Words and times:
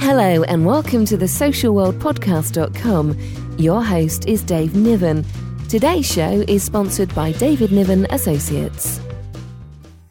Hello, 0.00 0.42
and 0.44 0.66
welcome 0.66 1.04
to 1.06 1.16
the 1.16 1.26
socialworldpodcast.com. 1.26 3.18
Your 3.58 3.82
host 3.82 4.26
is 4.26 4.42
Dave 4.42 4.74
Niven. 4.74 5.24
Today's 5.68 6.04
show 6.04 6.44
is 6.46 6.62
sponsored 6.62 7.14
by 7.14 7.32
David 7.32 7.72
Niven 7.72 8.06
Associates. 8.10 9.00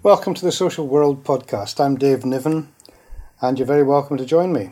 Welcome 0.02 0.34
to 0.34 0.45
the 0.45 0.52
Social 0.52 0.88
World 0.88 1.23
Podcast. 1.23 1.79
I'm 1.84 1.97
Dave 1.97 2.25
Niven, 2.25 2.70
and 3.41 3.59
you're 3.59 3.68
very 3.68 3.84
welcome 3.84 4.18
to 4.18 4.25
join 4.25 4.54
me. 4.54 4.71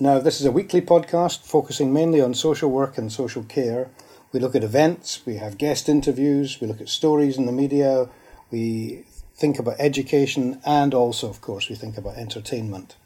Now, 0.00 0.18
this 0.18 0.40
is 0.40 0.46
a 0.46 0.50
weekly 0.50 0.80
podcast 0.80 1.46
focusing 1.46 1.92
mainly 1.92 2.20
on 2.20 2.34
social 2.34 2.68
work 2.68 2.98
and 2.98 3.12
social 3.12 3.44
care. 3.44 3.90
We 4.32 4.40
look 4.40 4.56
at 4.56 4.64
events, 4.64 5.24
we 5.24 5.36
have 5.36 5.56
guest 5.56 5.88
interviews, 5.88 6.60
we 6.60 6.66
look 6.66 6.80
at 6.80 6.88
stories 6.88 7.38
in 7.38 7.46
the 7.46 7.52
media, 7.52 8.08
we 8.50 9.04
think 9.36 9.60
about 9.60 9.76
education, 9.78 10.60
and 10.66 10.94
also, 10.94 11.30
of 11.30 11.40
course, 11.40 11.68
we 11.68 11.76
think 11.76 11.96
about 11.96 12.16
entertainment. 12.16 12.96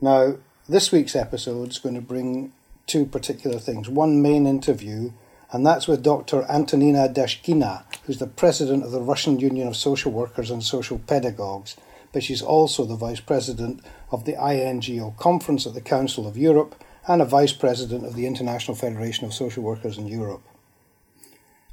Now, 0.00 0.36
this 0.68 0.92
week's 0.92 1.16
episode 1.16 1.70
is 1.70 1.78
going 1.80 1.96
to 1.96 2.00
bring 2.00 2.52
two 2.86 3.04
particular 3.04 3.58
things. 3.58 3.88
One 3.88 4.22
main 4.22 4.46
interview, 4.46 5.10
and 5.50 5.66
that's 5.66 5.88
with 5.88 6.04
Dr. 6.04 6.44
Antonina 6.48 7.08
Dashkina, 7.08 7.82
who's 8.04 8.18
the 8.18 8.28
president 8.28 8.84
of 8.84 8.92
the 8.92 9.00
Russian 9.00 9.40
Union 9.40 9.66
of 9.66 9.74
Social 9.74 10.12
Workers 10.12 10.52
and 10.52 10.62
Social 10.62 11.00
Pedagogues, 11.00 11.76
but 12.12 12.22
she's 12.22 12.42
also 12.42 12.84
the 12.84 12.94
vice 12.94 13.20
president 13.20 13.80
of 14.10 14.24
the 14.24 14.34
INGO 14.34 15.14
conference 15.18 15.66
at 15.66 15.74
the 15.74 15.80
Council 15.80 16.26
of 16.26 16.36
Europe 16.36 16.74
and 17.06 17.22
a 17.22 17.24
vice 17.24 17.52
president 17.52 18.04
of 18.04 18.14
the 18.14 18.26
International 18.26 18.76
Federation 18.76 19.24
of 19.26 19.34
Social 19.34 19.62
Workers 19.62 19.98
in 19.98 20.06
Europe. 20.06 20.42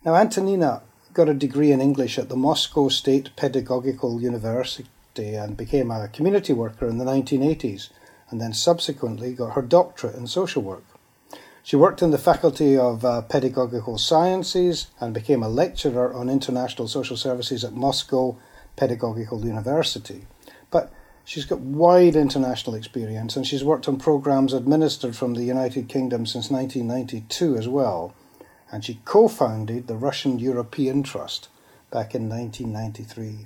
Now, 0.05 0.15
Antonina 0.15 0.83
got 1.13 1.29
a 1.29 1.33
degree 1.33 1.71
in 1.71 1.81
English 1.81 2.17
at 2.17 2.29
the 2.29 2.35
Moscow 2.35 2.89
State 2.89 3.35
Pedagogical 3.35 4.21
University 4.21 4.87
and 5.17 5.57
became 5.57 5.89
a 5.89 6.07
community 6.07 6.53
worker 6.53 6.87
in 6.87 6.99
the 6.99 7.05
1980s 7.05 7.89
and 8.29 8.39
then 8.39 8.53
subsequently 8.53 9.33
got 9.33 9.53
her 9.53 9.61
doctorate 9.61 10.15
in 10.15 10.27
social 10.27 10.61
work. 10.61 10.83
She 11.63 11.75
worked 11.75 12.01
in 12.01 12.11
the 12.11 12.17
Faculty 12.17 12.77
of 12.77 13.03
uh, 13.03 13.21
Pedagogical 13.23 13.97
Sciences 13.97 14.87
and 14.99 15.13
became 15.13 15.43
a 15.43 15.49
lecturer 15.49 16.13
on 16.13 16.29
international 16.29 16.87
social 16.87 17.17
services 17.17 17.63
at 17.65 17.73
Moscow 17.73 18.37
Pedagogical 18.77 19.45
University. 19.45 20.27
She's 21.27 21.43
got 21.43 21.59
wide 21.59 22.15
international 22.15 22.73
experience 22.73 23.35
and 23.35 23.45
she's 23.45 23.61
worked 23.61 23.89
on 23.89 23.97
programs 23.97 24.53
administered 24.53 25.13
from 25.13 25.33
the 25.33 25.43
United 25.43 25.89
Kingdom 25.89 26.25
since 26.25 26.49
1992 26.49 27.57
as 27.57 27.67
well. 27.67 28.15
And 28.71 28.85
she 28.85 29.01
co 29.03 29.27
founded 29.27 29.87
the 29.87 29.97
Russian 29.97 30.39
European 30.39 31.03
Trust 31.03 31.49
back 31.91 32.15
in 32.15 32.29
1993. 32.29 33.45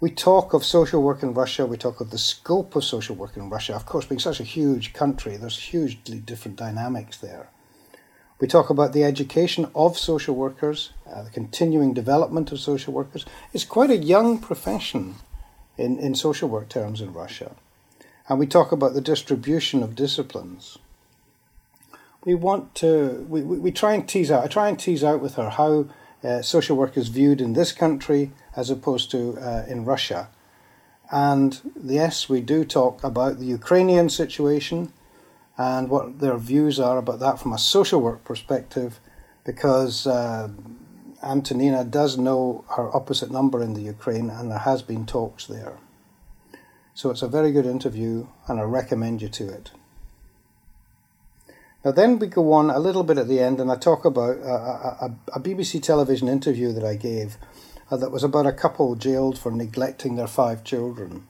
We 0.00 0.10
talk 0.10 0.52
of 0.52 0.64
social 0.64 1.00
work 1.00 1.22
in 1.22 1.32
Russia, 1.32 1.64
we 1.64 1.76
talk 1.76 2.00
of 2.00 2.10
the 2.10 2.18
scope 2.18 2.74
of 2.74 2.82
social 2.82 3.14
work 3.14 3.36
in 3.36 3.48
Russia. 3.48 3.76
Of 3.76 3.86
course, 3.86 4.04
being 4.04 4.18
such 4.18 4.40
a 4.40 4.50
huge 4.58 4.94
country, 4.94 5.36
there's 5.36 5.60
hugely 5.60 6.18
different 6.18 6.56
dynamics 6.56 7.18
there. 7.18 7.50
We 8.40 8.48
talk 8.48 8.68
about 8.68 8.94
the 8.94 9.04
education 9.04 9.70
of 9.76 9.96
social 9.96 10.34
workers, 10.34 10.90
uh, 11.08 11.22
the 11.22 11.30
continuing 11.30 11.94
development 11.94 12.50
of 12.50 12.58
social 12.58 12.92
workers. 12.92 13.24
It's 13.52 13.64
quite 13.64 13.90
a 13.90 13.96
young 13.96 14.40
profession 14.40 15.14
in, 15.76 15.98
in 15.98 16.14
social 16.14 16.48
work 16.48 16.68
terms 16.68 17.00
in 17.00 17.12
Russia. 17.12 17.52
And 18.28 18.38
we 18.38 18.46
talk 18.46 18.72
about 18.72 18.94
the 18.94 19.00
distribution 19.00 19.82
of 19.82 19.94
disciplines. 19.94 20.78
We 22.24 22.34
want 22.34 22.74
to, 22.76 23.26
we, 23.28 23.42
we, 23.42 23.58
we 23.58 23.72
try 23.72 23.92
and 23.92 24.08
tease 24.08 24.30
out, 24.30 24.44
I 24.44 24.46
try 24.46 24.68
and 24.68 24.78
tease 24.78 25.04
out 25.04 25.20
with 25.20 25.34
her 25.34 25.50
how 25.50 25.86
uh, 26.22 26.40
social 26.40 26.76
work 26.76 26.96
is 26.96 27.08
viewed 27.08 27.40
in 27.40 27.52
this 27.52 27.72
country 27.72 28.32
as 28.56 28.70
opposed 28.70 29.10
to 29.10 29.36
uh, 29.38 29.64
in 29.68 29.84
Russia. 29.84 30.28
And 31.10 31.60
yes, 31.82 32.28
we 32.28 32.40
do 32.40 32.64
talk 32.64 33.04
about 33.04 33.38
the 33.38 33.44
Ukrainian 33.44 34.08
situation 34.08 34.92
and 35.58 35.88
what 35.90 36.18
their 36.20 36.38
views 36.38 36.80
are 36.80 36.98
about 36.98 37.20
that 37.20 37.38
from 37.38 37.52
a 37.52 37.58
social 37.58 38.00
work 38.00 38.24
perspective, 38.24 38.98
because 39.44 40.06
uh, 40.06 40.48
Antonina 41.24 41.84
does 41.84 42.16
know 42.18 42.64
her 42.76 42.94
opposite 42.94 43.30
number 43.30 43.62
in 43.62 43.74
the 43.74 43.82
Ukraine 43.82 44.30
and 44.30 44.50
there 44.50 44.58
has 44.58 44.82
been 44.82 45.06
talks 45.06 45.46
there. 45.46 45.78
So 46.94 47.10
it's 47.10 47.22
a 47.22 47.28
very 47.28 47.50
good 47.50 47.66
interview 47.66 48.26
and 48.46 48.60
I 48.60 48.62
recommend 48.62 49.22
you 49.22 49.28
to 49.30 49.48
it. 49.48 49.72
Now, 51.84 51.90
then 51.92 52.18
we 52.18 52.28
go 52.28 52.52
on 52.52 52.70
a 52.70 52.78
little 52.78 53.02
bit 53.02 53.18
at 53.18 53.28
the 53.28 53.40
end, 53.40 53.60
and 53.60 53.70
I 53.70 53.76
talk 53.76 54.06
about 54.06 54.38
a, 54.38 55.04
a, 55.04 55.14
a 55.34 55.40
BBC 55.40 55.82
television 55.82 56.28
interview 56.28 56.72
that 56.72 56.84
I 56.84 56.94
gave 56.94 57.36
uh, 57.90 57.98
that 57.98 58.10
was 58.10 58.24
about 58.24 58.46
a 58.46 58.52
couple 58.52 58.94
jailed 58.94 59.38
for 59.38 59.52
neglecting 59.52 60.16
their 60.16 60.26
five 60.26 60.64
children. 60.64 61.26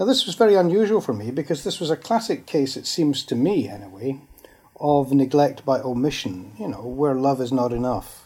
Now, 0.00 0.06
this 0.06 0.24
was 0.24 0.36
very 0.36 0.54
unusual 0.54 1.02
for 1.02 1.12
me 1.12 1.30
because 1.30 1.64
this 1.64 1.80
was 1.80 1.90
a 1.90 1.98
classic 1.98 2.46
case, 2.46 2.78
it 2.78 2.86
seems 2.86 3.22
to 3.24 3.34
me 3.34 3.68
anyway, 3.68 4.22
of 4.80 5.12
neglect 5.12 5.66
by 5.66 5.80
omission, 5.80 6.52
you 6.58 6.68
know, 6.68 6.86
where 6.86 7.14
love 7.14 7.42
is 7.42 7.52
not 7.52 7.72
enough. 7.72 8.23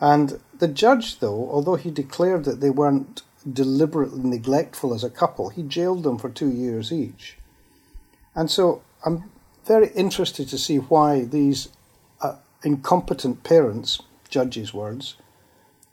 And 0.00 0.40
the 0.58 0.68
judge, 0.68 1.20
though, 1.20 1.48
although 1.50 1.76
he 1.76 1.90
declared 1.90 2.44
that 2.44 2.60
they 2.60 2.70
weren't 2.70 3.22
deliberately 3.50 4.22
neglectful 4.22 4.92
as 4.92 5.04
a 5.04 5.10
couple, 5.10 5.50
he 5.50 5.62
jailed 5.62 6.02
them 6.02 6.18
for 6.18 6.28
two 6.28 6.50
years 6.50 6.92
each. 6.92 7.38
And 8.34 8.50
so 8.50 8.82
I'm 9.04 9.30
very 9.64 9.88
interested 9.88 10.48
to 10.48 10.58
see 10.58 10.76
why 10.76 11.24
these 11.24 11.68
uh, 12.20 12.36
incompetent 12.62 13.42
parents, 13.42 14.00
judges' 14.28 14.74
words, 14.74 15.16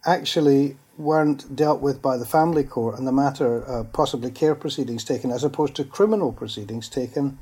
actually 0.04 0.76
weren't 0.96 1.56
dealt 1.56 1.80
with 1.80 2.00
by 2.00 2.16
the 2.16 2.26
family 2.26 2.62
court 2.62 2.96
and 2.98 3.06
the 3.06 3.12
matter 3.12 3.68
uh, 3.68 3.84
possibly 3.84 4.30
care 4.30 4.54
proceedings 4.54 5.04
taken 5.04 5.30
as 5.30 5.42
opposed 5.42 5.74
to 5.74 5.84
criminal 5.84 6.32
proceedings 6.32 6.88
taken 6.88 7.38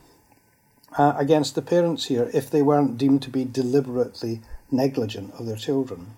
uh, 0.96 1.12
against 1.16 1.54
the 1.54 1.60
parents 1.62 2.06
here 2.06 2.30
if 2.32 2.50
they 2.50 2.62
weren't 2.62 2.96
deemed 2.96 3.20
to 3.20 3.30
be 3.30 3.44
deliberately 3.44 4.40
negligent 4.70 5.34
of 5.34 5.44
their 5.44 5.56
children. 5.56 6.14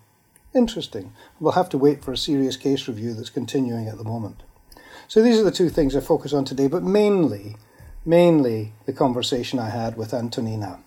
Interesting. 0.55 1.13
We'll 1.41 1.53
have 1.53 1.69
to 1.71 1.79
wait 1.79 2.05
for 2.05 2.13
a 2.13 2.17
serious 2.17 2.57
case 2.57 2.87
review 2.87 3.15
that's 3.15 3.31
continuing 3.31 3.89
at 3.89 3.99
the 3.99 4.05
moment. 4.05 4.43
So 5.09 5.23
these 5.23 5.39
are 5.39 5.45
the 5.45 5.51
two 5.51 5.69
things 5.69 5.95
I 5.95 6.01
focus 6.01 6.33
on 6.33 6.45
today, 6.45 6.69
but 6.69 6.83
mainly 6.83 7.57
mainly 8.05 8.73
the 8.87 8.93
conversation 8.93 9.59
I 9.59 9.71
had 9.71 9.97
with 9.97 10.13
Antonina. 10.13 10.81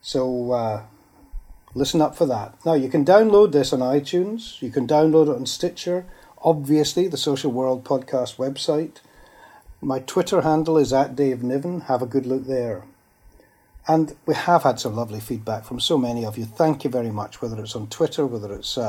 So 0.00 0.52
uh, 0.52 0.82
listen 1.74 2.00
up 2.00 2.16
for 2.16 2.26
that. 2.26 2.54
Now, 2.64 2.74
you 2.74 2.88
can 2.88 3.04
download 3.04 3.52
this 3.52 3.72
on 3.72 3.80
iTunes, 3.80 4.60
you 4.62 4.70
can 4.70 4.86
download 4.86 5.28
it 5.28 5.36
on 5.36 5.46
Stitcher, 5.46 6.06
obviously, 6.42 7.08
the 7.08 7.16
Social 7.16 7.50
World 7.52 7.84
Podcast 7.84 8.36
website. 8.36 9.00
My 9.80 9.98
Twitter 9.98 10.40
handle 10.40 10.78
is 10.78 10.92
at 10.92 11.14
Dave 11.14 11.42
Niven. 11.42 11.82
Have 11.82 12.00
a 12.00 12.06
good 12.06 12.24
look 12.24 12.46
there. 12.46 12.84
And 13.86 14.16
we 14.24 14.34
have 14.34 14.62
had 14.62 14.80
some 14.80 14.96
lovely 14.96 15.20
feedback 15.20 15.64
from 15.64 15.78
so 15.78 15.98
many 15.98 16.24
of 16.24 16.38
you. 16.38 16.46
Thank 16.46 16.84
you 16.84 16.90
very 16.90 17.10
much, 17.10 17.42
whether 17.42 17.60
it's 17.60 17.76
on 17.76 17.88
Twitter, 17.88 18.26
whether 18.26 18.52
it's 18.54 18.78
uh, 18.78 18.82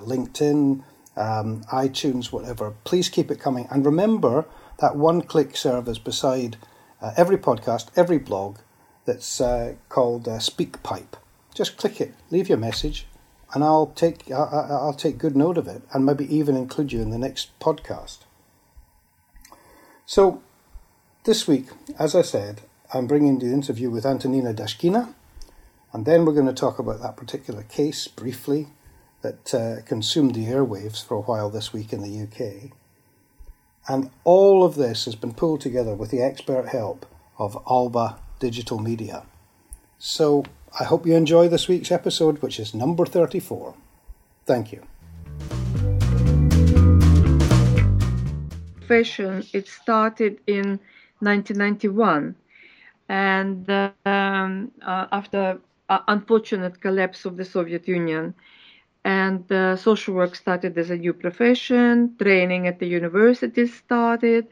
LinkedIn, 0.06 0.82
um, 1.16 1.62
iTunes, 1.64 2.32
whatever. 2.32 2.74
Please 2.84 3.08
keep 3.08 3.30
it 3.30 3.40
coming. 3.40 3.66
And 3.70 3.86
remember 3.86 4.44
that 4.78 4.96
one 4.96 5.22
click 5.22 5.56
service 5.56 5.98
beside 5.98 6.58
uh, 7.00 7.12
every 7.16 7.38
podcast, 7.38 7.88
every 7.96 8.18
blog 8.18 8.58
that's 9.06 9.40
uh, 9.40 9.74
called 9.88 10.28
uh, 10.28 10.38
SpeakPipe. 10.38 11.14
Just 11.54 11.76
click 11.76 12.00
it, 12.00 12.14
leave 12.30 12.48
your 12.48 12.58
message, 12.58 13.06
and 13.54 13.64
I'll 13.64 13.88
take 13.88 14.30
I'll, 14.30 14.68
I'll 14.70 14.94
take 14.94 15.18
good 15.18 15.36
note 15.36 15.58
of 15.58 15.66
it, 15.68 15.82
and 15.92 16.06
maybe 16.06 16.34
even 16.34 16.56
include 16.56 16.92
you 16.92 17.02
in 17.02 17.10
the 17.10 17.18
next 17.18 17.58
podcast. 17.58 18.18
So, 20.06 20.42
this 21.24 21.46
week, 21.46 21.66
as 21.98 22.14
I 22.14 22.22
said, 22.22 22.62
I'm 22.94 23.06
bringing 23.06 23.38
the 23.38 23.46
interview 23.46 23.88
with 23.88 24.04
Antonina 24.04 24.52
Dashkina, 24.52 25.14
and 25.94 26.04
then 26.04 26.26
we're 26.26 26.34
going 26.34 26.46
to 26.46 26.52
talk 26.52 26.78
about 26.78 27.00
that 27.00 27.16
particular 27.16 27.62
case 27.62 28.06
briefly 28.06 28.68
that 29.22 29.54
uh, 29.54 29.76
consumed 29.86 30.34
the 30.34 30.44
airwaves 30.44 31.02
for 31.02 31.14
a 31.14 31.22
while 31.22 31.48
this 31.48 31.72
week 31.72 31.94
in 31.94 32.02
the 32.02 32.22
UK. 32.22 32.72
And 33.88 34.10
all 34.24 34.62
of 34.62 34.74
this 34.74 35.06
has 35.06 35.14
been 35.14 35.32
pulled 35.32 35.62
together 35.62 35.94
with 35.94 36.10
the 36.10 36.20
expert 36.20 36.68
help 36.68 37.06
of 37.38 37.56
Alba 37.66 38.18
Digital 38.40 38.78
Media. 38.78 39.22
So 39.98 40.44
I 40.78 40.84
hope 40.84 41.06
you 41.06 41.14
enjoy 41.14 41.48
this 41.48 41.68
week's 41.68 41.90
episode, 41.90 42.42
which 42.42 42.60
is 42.60 42.74
number 42.74 43.06
34. 43.06 43.74
Thank 44.44 44.70
you. 44.70 44.82
Fashion, 48.86 49.46
it 49.54 49.66
started 49.66 50.40
in 50.46 50.78
1991 51.20 52.34
and 53.08 53.68
um, 53.70 54.48
uh, 54.60 54.84
after 54.90 55.36
uh, 55.66 55.78
unfortunate 55.90 56.80
collapse 56.80 57.24
of 57.24 57.36
the 57.36 57.44
Soviet 57.44 57.88
Union. 57.88 58.34
And 59.04 59.44
social 59.78 60.14
work 60.14 60.34
started 60.34 60.76
as 60.78 60.90
a 60.90 60.96
new 60.96 61.12
profession. 61.12 62.14
Training 62.18 62.66
at 62.66 62.78
the 62.78 62.86
university 62.86 63.66
started. 63.66 64.46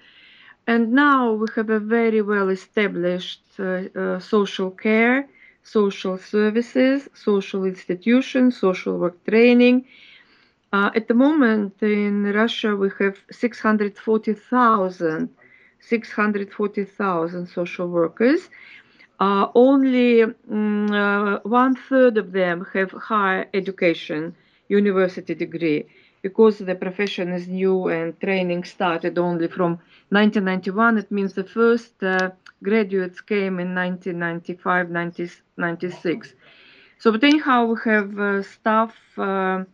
And 0.67 0.93
now 0.93 1.33
we 1.33 1.47
have 1.57 1.71
a 1.71 1.81
very 1.81 2.23
well 2.23 2.49
established 2.49 3.43
uh, 3.59 3.83
uh, 3.95 4.19
social 4.21 4.71
care, 4.71 5.29
social 5.63 6.19
services, 6.19 7.09
social 7.15 7.65
institutions, 7.65 8.59
social 8.59 8.99
work 8.99 9.25
training. 9.25 9.87
Uh, 10.73 10.91
at 10.95 11.09
the 11.09 11.15
moment 11.15 11.75
in 11.83 12.33
Russia, 12.33 12.77
we 12.77 12.91
have 12.99 13.19
640,000 13.31 15.31
640,000 15.81 17.47
social 17.47 17.89
workers. 17.89 18.49
Uh, 19.19 19.49
only 19.55 20.23
um, 20.23 20.91
uh, 20.91 21.39
one 21.41 21.77
third 21.77 22.17
of 22.17 22.33
them 22.33 22.67
have 22.73 22.91
higher 22.93 23.47
education, 23.53 24.35
university 24.69 25.35
degree, 25.35 25.85
because 26.23 26.59
the 26.59 26.75
profession 26.75 27.33
is 27.33 27.47
new 27.47 27.89
and 27.89 28.19
training 28.21 28.65
started 28.65 29.19
only 29.19 29.49
from 29.49 29.79
1991. 30.11 30.99
It 30.99 31.11
means 31.11 31.35
the 31.35 31.45
first 31.45 32.03
uh, 32.03 32.31
graduates 32.63 33.21
came 33.21 33.59
in 33.61 33.75
1995, 33.75 34.91
96. 35.57 36.35
So, 36.99 37.13
but 37.13 37.25
anyhow, 37.25 37.67
we 37.67 37.77
have 37.85 38.19
uh, 38.19 38.43
staff 38.43 38.95
uh, 39.19 39.65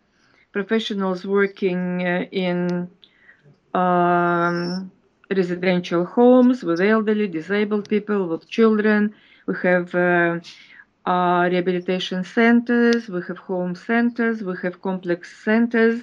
professionals 0.52 1.26
working 1.26 2.06
uh, 2.06 2.24
in 2.30 2.88
um, 3.74 4.90
residential 5.30 6.04
homes 6.04 6.62
with 6.62 6.80
elderly, 6.80 7.28
disabled 7.28 7.88
people, 7.88 8.28
with 8.28 8.48
children. 8.48 9.14
We 9.46 9.54
have 9.62 9.94
uh, 9.94 10.40
uh, 11.06 11.48
rehabilitation 11.50 12.24
centers, 12.24 13.08
we 13.08 13.20
have 13.28 13.38
home 13.38 13.74
centers, 13.74 14.42
we 14.42 14.54
have 14.62 14.82
complex 14.82 15.44
centers, 15.44 16.02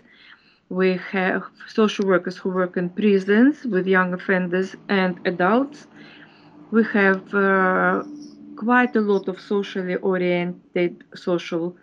we 0.69 0.99
have 1.11 1.43
social 1.67 2.07
workers 2.07 2.37
who 2.37 2.49
work 2.49 2.77
in 2.77 2.89
prisons 2.89 3.65
with 3.65 3.85
young 3.85 4.13
offenders 4.13 4.75
and 4.89 5.19
adults. 5.25 5.87
We 6.71 6.83
have 6.85 7.33
uh, 7.33 8.03
quite 8.55 8.95
a 8.95 9.01
lot 9.01 9.27
of 9.27 9.39
socially 9.39 9.95
oriented 9.97 11.03
social 11.15 11.75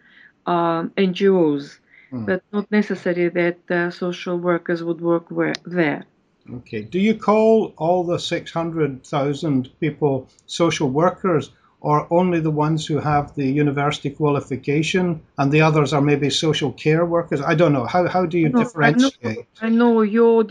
um, 0.46 0.90
NGOs, 0.96 1.78
mm. 2.12 2.26
but 2.26 2.42
not 2.52 2.70
necessary 2.72 3.28
that 3.28 3.70
uh, 3.70 3.90
social 3.90 4.38
workers 4.38 4.82
would 4.82 5.00
work 5.00 5.30
where, 5.30 5.54
there. 5.64 6.04
Okay. 6.48 6.82
Do 6.82 6.98
you 6.98 7.14
call 7.14 7.74
all 7.76 8.04
the 8.04 8.18
600,000 8.18 9.80
people 9.80 10.28
social 10.46 10.90
workers 10.90 11.50
or 11.80 12.06
only 12.10 12.40
the 12.40 12.50
ones 12.50 12.86
who 12.86 12.98
have 12.98 13.34
the 13.34 13.46
university 13.46 14.10
qualification 14.10 15.22
and 15.38 15.50
the 15.50 15.62
others 15.62 15.92
are 15.92 16.00
maybe 16.02 16.30
social 16.30 16.72
care 16.72 17.04
workers? 17.06 17.40
I 17.40 17.54
don't 17.54 17.72
know. 17.72 17.86
How, 17.86 18.06
how 18.08 18.26
do 18.26 18.38
you 18.38 18.48
no, 18.48 18.62
differentiate? 18.62 19.46
I 19.60 19.68
know, 19.68 20.00
I 20.00 20.00
know 20.00 20.02
your 20.02 20.44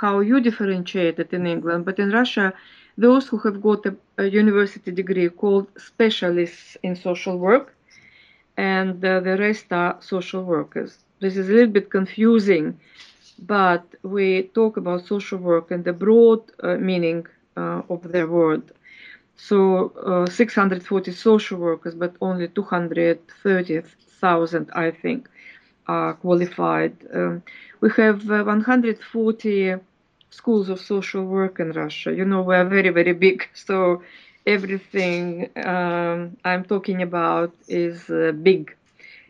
how 0.00 0.20
you 0.20 0.40
differentiate 0.40 1.18
it 1.18 1.32
in 1.32 1.46
England, 1.46 1.84
but 1.84 1.98
in 1.98 2.10
Russia, 2.10 2.52
those 2.98 3.28
who 3.28 3.38
have 3.38 3.60
got 3.62 3.84
a, 3.86 3.96
a 4.18 4.24
university 4.24 4.90
degree 4.90 5.28
called 5.28 5.66
specialists 5.76 6.76
in 6.82 6.96
social 6.96 7.38
work, 7.38 7.74
and 8.56 9.04
uh, 9.04 9.20
the 9.20 9.36
rest 9.36 9.66
are 9.70 9.98
social 10.00 10.42
workers. 10.42 10.98
This 11.20 11.36
is 11.36 11.48
a 11.48 11.52
little 11.52 11.72
bit 11.72 11.90
confusing 11.90 12.78
but 13.38 13.84
we 14.02 14.42
talk 14.54 14.76
about 14.76 15.06
social 15.06 15.38
work 15.38 15.70
and 15.70 15.84
the 15.84 15.92
broad 15.92 16.40
uh, 16.62 16.76
meaning 16.76 17.26
uh, 17.56 17.82
of 17.88 18.02
the 18.12 18.26
word. 18.26 18.62
So 19.36 19.92
uh, 20.04 20.26
640 20.30 21.12
social 21.12 21.58
workers, 21.58 21.94
but 21.94 22.14
only 22.20 22.48
230,000, 22.48 24.70
I 24.74 24.90
think, 24.90 25.28
are 25.86 26.14
qualified. 26.14 26.96
Um, 27.12 27.42
we 27.80 27.90
have 27.96 28.28
uh, 28.30 28.44
140 28.44 29.74
schools 30.30 30.68
of 30.68 30.80
social 30.80 31.24
work 31.24 31.60
in 31.60 31.72
Russia. 31.72 32.12
You 32.14 32.24
know, 32.24 32.42
we're 32.42 32.64
very, 32.64 32.90
very 32.90 33.12
big. 33.12 33.48
So 33.54 34.02
everything 34.46 35.50
um, 35.64 36.36
I'm 36.44 36.64
talking 36.64 37.02
about 37.02 37.52
is 37.68 38.08
uh, 38.10 38.32
big, 38.32 38.74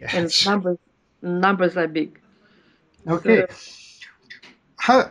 yes. 0.00 0.14
and 0.14 0.30
numbers 0.46 0.78
numbers 1.22 1.76
are 1.76 1.88
big. 1.88 2.18
Okay. 3.08 3.46
So, 3.48 3.85
how 4.86 5.10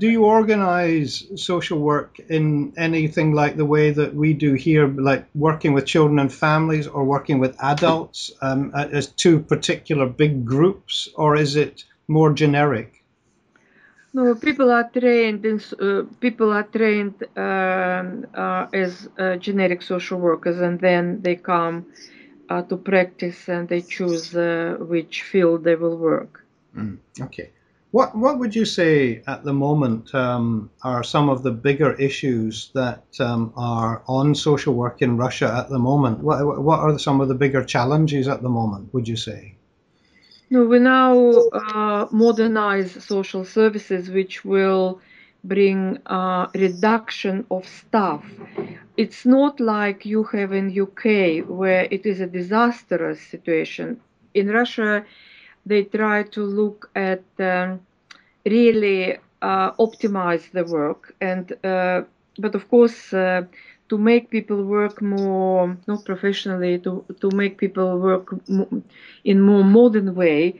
do 0.00 0.06
you 0.10 0.22
organize 0.24 1.12
social 1.36 1.78
work 1.78 2.20
in 2.28 2.74
anything 2.76 3.32
like 3.32 3.56
the 3.56 3.64
way 3.64 3.90
that 3.90 4.14
we 4.14 4.34
do 4.34 4.52
here, 4.52 4.86
like 5.10 5.24
working 5.34 5.72
with 5.72 5.86
children 5.86 6.18
and 6.18 6.30
families 6.30 6.86
or 6.86 7.04
working 7.04 7.38
with 7.38 7.56
adults 7.62 8.30
um, 8.42 8.70
as 8.74 9.06
two 9.24 9.40
particular 9.40 10.06
big 10.06 10.44
groups, 10.44 11.08
or 11.14 11.36
is 11.36 11.56
it 11.56 11.84
more 12.06 12.30
generic? 12.34 13.02
No, 14.12 14.34
people 14.34 14.70
are 14.70 14.90
trained. 14.98 15.42
In, 15.46 15.58
uh, 15.80 16.02
people 16.20 16.52
are 16.52 16.68
trained 16.78 17.18
um, 17.36 18.26
uh, 18.34 18.66
as 18.84 19.08
uh, 19.18 19.36
generic 19.36 19.80
social 19.80 20.18
workers, 20.18 20.60
and 20.60 20.78
then 20.80 21.22
they 21.22 21.36
come 21.36 21.86
uh, 22.50 22.60
to 22.68 22.76
practice 22.76 23.48
and 23.48 23.68
they 23.68 23.80
choose 23.80 24.36
uh, 24.36 24.76
which 24.80 25.22
field 25.22 25.64
they 25.64 25.76
will 25.76 25.96
work. 25.96 26.44
Mm, 26.76 26.98
okay. 27.22 27.48
What 27.90 28.14
what 28.14 28.38
would 28.38 28.54
you 28.54 28.66
say 28.66 29.22
at 29.26 29.44
the 29.44 29.54
moment 29.54 30.14
um, 30.14 30.70
are 30.82 31.02
some 31.02 31.30
of 31.30 31.42
the 31.42 31.50
bigger 31.50 31.94
issues 31.94 32.70
that 32.74 33.04
um, 33.18 33.52
are 33.56 34.02
on 34.06 34.34
social 34.34 34.74
work 34.74 35.00
in 35.00 35.16
Russia 35.16 35.50
at 35.56 35.70
the 35.70 35.78
moment? 35.78 36.18
What 36.18 36.62
what 36.62 36.80
are 36.80 36.98
some 36.98 37.22
of 37.22 37.28
the 37.28 37.34
bigger 37.34 37.64
challenges 37.64 38.28
at 38.28 38.42
the 38.42 38.50
moment? 38.50 38.92
Would 38.92 39.08
you 39.08 39.16
say? 39.16 39.54
No, 40.50 40.64
we 40.64 40.78
now 40.78 41.14
uh, 41.52 42.08
modernize 42.10 42.92
social 43.04 43.44
services, 43.44 44.10
which 44.10 44.44
will 44.44 45.00
bring 45.44 45.98
uh, 46.06 46.48
reduction 46.54 47.46
of 47.50 47.66
staff. 47.66 48.24
It's 48.96 49.24
not 49.24 49.60
like 49.60 50.04
you 50.04 50.24
have 50.24 50.52
in 50.52 50.78
UK 50.78 51.46
where 51.48 51.86
it 51.90 52.04
is 52.04 52.20
a 52.20 52.26
disastrous 52.26 53.20
situation. 53.20 54.00
In 54.34 54.48
Russia, 54.48 55.04
they 55.68 55.84
try 55.84 56.22
to 56.36 56.42
look 56.42 56.90
at 56.96 57.22
um, 57.40 57.80
really 58.44 59.18
uh, 59.42 59.72
optimize 59.72 60.50
the 60.52 60.64
work. 60.64 61.14
And 61.20 61.52
uh, 61.64 62.02
but 62.38 62.54
of 62.54 62.68
course 62.68 63.12
uh, 63.12 63.42
to 63.88 63.98
make 63.98 64.30
people 64.30 64.62
work 64.64 65.00
more 65.02 65.76
not 65.86 66.04
professionally 66.04 66.78
to 66.80 67.04
to 67.20 67.30
make 67.32 67.58
people 67.58 67.98
work 67.98 68.26
in 69.24 69.40
more 69.40 69.64
modern 69.64 70.14
way 70.14 70.54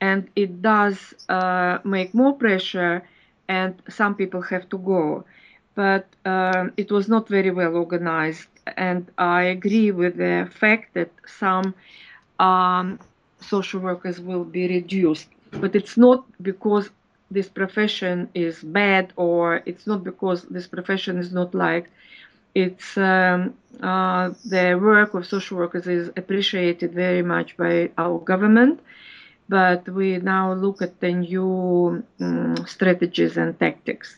and 0.00 0.28
it 0.36 0.62
does 0.62 1.14
uh, 1.28 1.78
make 1.84 2.14
more 2.14 2.32
pressure 2.34 3.02
and 3.48 3.74
some 3.88 4.14
people 4.14 4.42
have 4.42 4.68
to 4.70 4.78
go. 4.78 5.24
But 5.74 6.06
uh, 6.24 6.68
it 6.76 6.90
was 6.90 7.08
not 7.08 7.28
very 7.28 7.50
well 7.50 7.76
organized 7.76 8.48
and 8.76 9.10
i 9.18 9.42
agree 9.42 9.90
with 9.90 10.16
the 10.16 10.48
fact 10.60 10.94
that 10.94 11.10
some 11.26 11.74
um, 12.38 12.98
social 13.48 13.80
workers 13.80 14.20
will 14.20 14.44
be 14.44 14.68
reduced. 14.68 15.28
But 15.50 15.74
it's 15.76 15.96
not 15.96 16.24
because 16.42 16.90
this 17.30 17.48
profession 17.48 18.28
is 18.34 18.62
bad 18.62 19.12
or 19.16 19.62
it's 19.66 19.86
not 19.86 20.04
because 20.04 20.42
this 20.44 20.66
profession 20.66 21.18
is 21.18 21.32
not 21.32 21.54
liked. 21.54 21.90
It's 22.54 22.96
um, 22.96 23.54
uh, 23.82 24.30
the 24.44 24.78
work 24.80 25.14
of 25.14 25.26
social 25.26 25.58
workers 25.58 25.86
is 25.86 26.08
appreciated 26.16 26.92
very 26.92 27.22
much 27.22 27.56
by 27.56 27.90
our 27.98 28.18
government, 28.18 28.80
but 29.48 29.88
we 29.88 30.18
now 30.18 30.52
look 30.52 30.80
at 30.80 31.00
the 31.00 31.12
new 31.12 32.04
um, 32.20 32.56
strategies 32.66 33.36
and 33.36 33.58
tactics. 33.58 34.14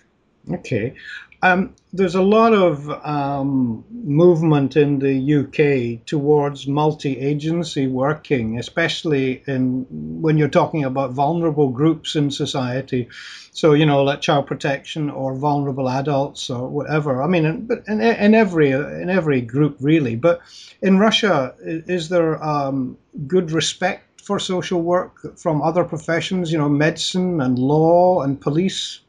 Okay. 0.52 0.94
Um, 1.42 1.74
there's 1.92 2.14
a 2.14 2.22
lot 2.22 2.52
of 2.54 2.88
um, 3.04 3.84
movement 3.90 4.76
in 4.76 4.98
the 4.98 5.34
UK 5.40 6.04
towards 6.06 6.66
multi-agency 6.66 7.86
working, 7.86 8.58
especially 8.58 9.42
in 9.46 9.86
when 9.90 10.38
you're 10.38 10.48
talking 10.48 10.84
about 10.84 11.12
vulnerable 11.12 11.68
groups 11.68 12.16
in 12.16 12.30
society. 12.30 13.08
So 13.52 13.72
you 13.74 13.86
know, 13.86 14.02
like 14.02 14.20
child 14.20 14.46
protection 14.46 15.10
or 15.10 15.34
vulnerable 15.34 15.88
adults 15.88 16.50
or 16.50 16.68
whatever. 16.68 17.22
I 17.22 17.26
mean, 17.26 17.66
but 17.66 17.84
in, 17.86 18.00
in 18.00 18.34
every 18.34 18.70
in 18.70 19.10
every 19.10 19.40
group 19.40 19.76
really. 19.80 20.16
But 20.16 20.40
in 20.82 20.98
Russia, 20.98 21.54
is 21.60 22.08
there 22.08 22.42
um, 22.42 22.98
good 23.26 23.50
respect 23.50 24.22
for 24.22 24.38
social 24.38 24.82
work 24.82 25.38
from 25.38 25.62
other 25.62 25.84
professions? 25.84 26.50
You 26.50 26.58
know, 26.58 26.68
medicine 26.68 27.40
and 27.40 27.58
law 27.58 28.22
and 28.22 28.40
police. 28.40 29.00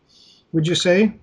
Would 0.53 0.67
you 0.67 0.75
say? 0.75 1.13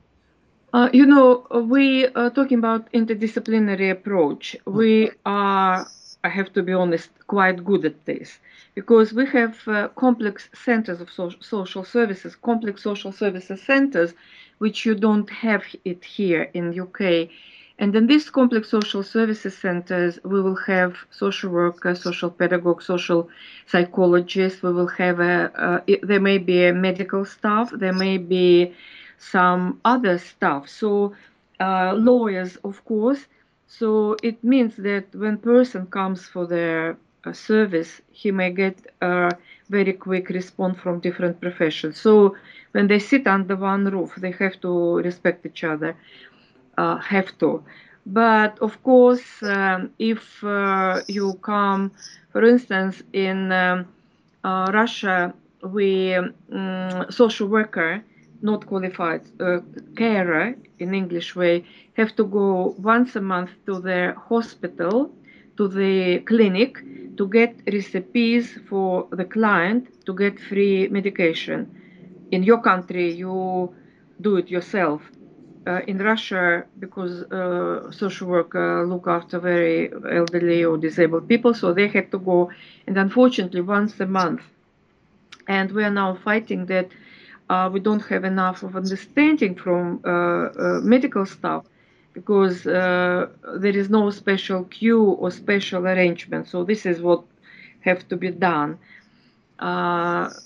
Uh, 0.75 0.91
you 0.93 1.07
know, 1.07 1.47
we 1.71 2.05
are 2.17 2.31
talking 2.31 2.59
about 2.59 2.91
interdisciplinary 2.93 3.93
approach. 3.93 4.57
We 4.67 5.13
are, 5.25 5.87
I 6.25 6.29
have 6.29 6.53
to 6.55 6.65
be 6.65 6.73
honest, 6.73 7.11
quite 7.29 7.65
good 7.65 7.85
at 7.85 8.05
this 8.07 8.41
because 8.75 9.13
we 9.13 9.25
have 9.27 9.57
uh, 9.69 9.87
complex 9.91 10.51
centers 10.53 11.01
of 11.01 11.13
so- 11.13 11.39
social 11.41 11.85
services, 11.85 12.35
complex 12.35 12.83
social 12.83 13.13
services 13.13 13.63
centers, 13.63 14.15
which 14.59 14.85
you 14.85 14.97
don't 14.97 15.31
have 15.31 15.63
it 15.85 16.03
here 16.03 16.51
in 16.55 16.73
UK. 16.73 17.31
And 17.79 17.95
in 17.95 18.09
these 18.09 18.29
complex 18.29 18.69
social 18.69 19.05
services 19.05 19.57
centers, 19.57 20.19
we 20.25 20.43
will 20.43 20.57
have 20.57 20.97
social 21.13 21.51
workers, 21.51 22.03
social 22.03 22.31
pedagogues, 22.31 22.85
social 22.87 23.29
psychologists. 23.69 24.61
We 24.61 24.73
will 24.73 24.89
have 24.89 25.21
a, 25.21 25.53
uh, 25.55 25.97
there 26.03 26.21
may 26.21 26.39
be 26.39 26.67
a 26.67 26.73
medical 26.73 27.25
staff, 27.25 27.71
there 27.73 27.93
may 27.93 28.19
be 28.19 28.75
some 29.31 29.81
other 29.85 30.19
stuff. 30.19 30.69
So 30.69 31.15
uh, 31.61 31.93
lawyers, 31.95 32.57
of 32.65 32.85
course. 32.85 33.27
So 33.67 34.17
it 34.23 34.43
means 34.45 34.77
that 34.77 35.07
when 35.15 35.39
person 35.39 35.87
comes 35.87 36.27
for 36.29 36.47
their 36.47 36.97
uh, 37.25 37.33
service, 37.33 38.01
he 38.13 38.31
may 38.31 38.51
get 38.51 38.77
a 39.01 39.31
very 39.71 39.93
quick 39.93 40.29
response 40.29 40.79
from 40.79 41.01
different 41.01 41.41
professions. 41.41 42.01
So 42.01 42.37
when 42.73 42.87
they 42.89 42.99
sit 42.99 43.27
under 43.27 43.57
one 43.57 43.85
roof, 43.87 44.15
they 44.17 44.33
have 44.33 44.61
to 44.61 44.97
respect 44.99 45.47
each 45.47 45.65
other. 45.65 45.97
Uh, 46.77 46.97
have 46.99 47.37
to. 47.39 47.63
But 48.07 48.59
of 48.61 48.83
course, 48.83 49.43
um, 49.43 49.91
if 49.99 50.43
uh, 50.45 51.01
you 51.07 51.35
come, 51.43 51.93
for 52.33 52.45
instance, 52.45 53.03
in 53.13 53.53
um, 53.53 53.87
uh, 54.43 54.71
Russia, 54.75 55.33
we 55.63 56.15
um, 56.15 57.07
social 57.11 57.49
worker, 57.49 58.03
not 58.45 58.67
qualified 58.67 59.23
uh, 59.41 59.61
carer 59.97 60.55
in 60.79 60.95
English 60.95 61.35
way, 61.35 61.65
have 61.95 62.15
to 62.17 62.25
go 62.25 62.75
once 62.79 63.17
a 63.17 63.21
month 63.21 63.51
to 63.67 63.81
the 63.81 64.15
hospital, 64.29 65.11
to 65.57 65.67
the 65.69 66.19
clinic, 66.31 66.73
to 67.17 67.27
get 67.29 67.55
recipes 67.73 68.59
for 68.69 69.09
the 69.11 69.25
client 69.25 69.83
to 70.05 70.13
get 70.15 70.39
free 70.39 70.89
medication. 70.89 71.61
In 72.31 72.43
your 72.43 72.61
country, 72.61 73.13
you 73.13 73.73
do 74.21 74.37
it 74.37 74.49
yourself 74.51 75.01
uh, 75.67 75.81
in 75.87 75.99
Russia, 75.99 76.65
because 76.79 77.23
uh, 77.23 77.91
social 77.91 78.29
worker 78.29 78.87
look 78.87 79.07
after 79.07 79.39
very 79.39 79.91
elderly 80.11 80.65
or 80.65 80.77
disabled 80.77 81.27
people, 81.29 81.55
so 81.55 81.73
they 81.73 81.89
have 81.89 82.11
to 82.11 82.19
go, 82.19 82.51
and 82.87 82.99
unfortunately, 82.99 83.63
once 83.63 83.99
a 84.01 84.07
month. 84.07 84.43
And 85.49 85.73
we 85.73 85.85
are 85.85 85.97
now 86.03 86.19
fighting 86.25 86.67
that 86.67 86.89
we 87.73 87.81
don't 87.81 88.05
have 88.07 88.25
enough 88.25 88.63
of 88.63 88.77
understanding 88.77 89.55
from 89.55 90.01
uh, 90.05 90.09
uh, 90.11 90.81
medical 90.83 91.25
staff 91.27 91.65
because 92.13 92.67
uh, 92.67 93.27
there 93.59 93.77
is 93.77 93.91
no 93.91 94.11
special 94.11 94.65
queue 94.65 95.03
or 95.03 95.31
special 95.31 95.87
arrangement. 95.87 96.49
So 96.49 96.65
this 96.65 96.87
is 96.87 97.01
what 97.01 97.23
have 97.81 98.07
to 98.09 98.17
be 98.17 98.31
done. 98.31 98.79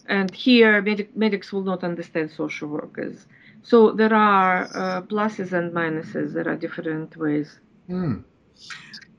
and 0.09 0.31
here, 0.35 0.81
medic- 0.83 1.17
medics 1.17 1.52
will 1.52 1.62
not 1.62 1.85
understand 1.85 2.31
social 2.31 2.69
workers. 2.69 3.26
So 3.62 3.93
there 3.93 4.14
are 4.14 4.71
uh, 4.75 5.02
pluses 5.02 5.52
and 5.52 5.73
minuses. 5.73 6.33
There 6.35 6.49
are 6.49 6.57
different 6.57 7.17
ways. 7.17 7.59
Mm. 7.88 8.25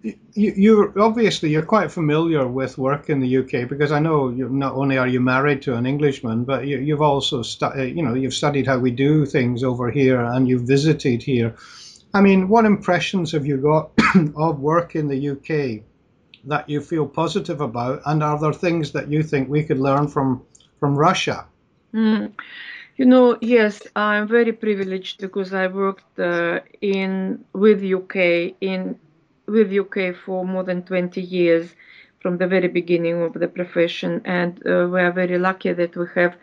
You, 0.02 0.14
you 0.34 0.94
obviously 0.98 1.50
you're 1.50 1.66
quite 1.66 1.92
familiar 1.92 2.48
with 2.48 2.78
work 2.78 3.10
in 3.10 3.20
the 3.20 3.38
UK 3.40 3.68
because 3.68 3.92
I 3.92 4.00
know 4.00 4.30
not 4.30 4.74
only 4.74 4.98
are 4.98 5.08
you 5.08 5.20
married 5.20 5.62
to 5.64 5.76
an 5.76 5.86
Englishman, 5.86 6.46
but 6.46 6.66
you, 6.66 6.94
have 6.94 7.02
also 7.02 7.42
stu- 7.42 7.66
uh, 7.66 7.82
you 7.82 8.02
know 8.02 8.14
you've 8.14 8.34
studied 8.34 8.66
how 8.66 8.80
we 8.80 8.92
do 8.92 9.26
things 9.26 9.62
over 9.64 9.92
here 9.92 10.22
and 10.22 10.48
you've 10.48 10.68
visited 10.68 11.22
here. 11.22 11.56
I 12.14 12.22
mean, 12.22 12.48
what 12.48 12.66
impressions 12.66 13.34
have 13.34 13.46
you 13.46 13.58
got 13.58 13.92
of 14.38 14.60
work 14.60 14.96
in 14.96 15.10
the 15.10 15.30
UK 15.32 15.84
that 16.46 16.70
you 16.70 16.80
feel 16.82 17.06
positive 17.06 17.60
about, 17.60 18.02
and 18.06 18.24
are 18.24 18.40
there 18.40 18.54
things 18.54 18.94
that 18.94 19.10
you 19.10 19.22
think 19.22 19.50
we 19.50 19.64
could 19.64 19.80
learn 19.80 20.08
from 20.08 20.42
from 20.80 20.96
Russia? 20.96 21.46
Mm. 21.94 22.32
You 22.96 23.06
know, 23.06 23.38
yes, 23.42 23.82
I'm 23.96 24.28
very 24.28 24.52
privileged 24.52 25.22
because 25.22 25.54
I 25.54 25.68
worked 25.68 26.20
uh, 26.20 26.60
in 26.82 27.46
with 27.54 27.84
UK 27.84 28.56
in 28.62 29.00
with 29.50 29.72
UK 29.72 30.16
for 30.16 30.46
more 30.46 30.64
than 30.64 30.84
20 30.84 31.22
years 31.22 31.76
from 32.22 32.38
the 32.38 32.48
very 32.48 32.68
beginning 32.68 33.22
of 33.22 33.34
the 33.34 33.48
profession, 33.48 34.22
and 34.26 34.52
uh, 34.66 34.88
we 34.92 35.00
are 35.02 35.12
very 35.12 35.38
lucky 35.38 35.72
that 35.74 35.96
we 35.96 36.06
have 36.16 36.36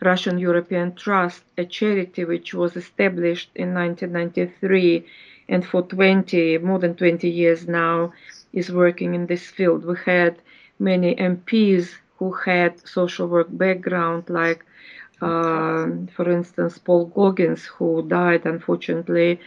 Russian 0.00 0.38
European 0.38 0.94
Trust, 0.94 1.44
a 1.56 1.64
charity 1.64 2.24
which 2.24 2.54
was 2.54 2.76
established 2.76 3.50
in 3.54 3.72
1993, 3.74 5.04
and 5.48 5.64
for 5.64 5.82
20 5.82 6.58
more 6.58 6.78
than 6.78 6.94
20 6.94 7.28
years 7.28 7.68
now 7.68 8.12
is 8.52 8.70
working 8.72 9.14
in 9.14 9.26
this 9.26 9.46
field. 9.50 9.84
We 9.84 9.96
had 10.04 10.36
many 10.78 11.14
MPs 11.14 11.94
who 12.18 12.32
had 12.32 12.86
social 12.86 13.26
work 13.28 13.48
background, 13.50 14.28
like 14.28 14.64
uh, 15.22 15.86
for 16.16 16.28
instance, 16.30 16.78
Paul 16.78 17.06
Goggins, 17.06 17.64
who 17.64 18.02
died 18.02 18.44
unfortunately. 18.44 19.38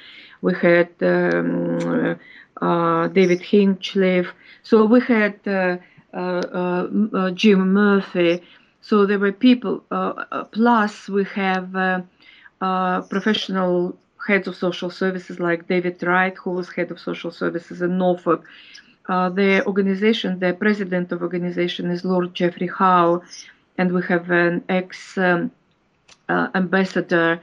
We 0.41 0.53
had 0.53 0.89
um, 1.01 2.17
uh, 2.61 3.07
David 3.09 3.41
Hinchliffe. 3.41 4.31
So 4.63 4.85
we 4.85 5.01
had 5.01 5.39
uh, 5.45 5.77
uh, 6.13 6.87
uh 7.13 7.31
Jim 7.31 7.73
Murphy. 7.73 8.41
So 8.81 9.05
there 9.05 9.19
were 9.19 9.33
people. 9.33 9.83
Plus, 10.51 11.09
we 11.09 11.25
have 11.25 11.69
professional 13.09 13.97
heads 14.25 14.47
of 14.47 14.55
social 14.55 14.89
services 14.89 15.39
like 15.39 15.67
David 15.67 16.01
Wright, 16.03 16.35
who 16.37 16.51
was 16.51 16.69
head 16.69 16.89
of 16.91 16.99
social 16.99 17.31
services 17.31 17.81
in 17.81 17.97
Norfolk. 17.97 18.45
the 19.07 19.63
organization, 19.65 20.39
the 20.39 20.53
president 20.53 21.11
of 21.11 21.21
organization 21.21 21.91
is 21.91 22.05
Lord 22.05 22.33
Geoffrey 22.33 22.69
Howe, 22.79 23.21
and 23.77 23.91
we 23.91 24.01
have 24.03 24.29
an 24.31 24.63
ex 24.69 25.17
um, 25.17 25.51
uh, 26.29 26.47
ambassador 26.55 27.41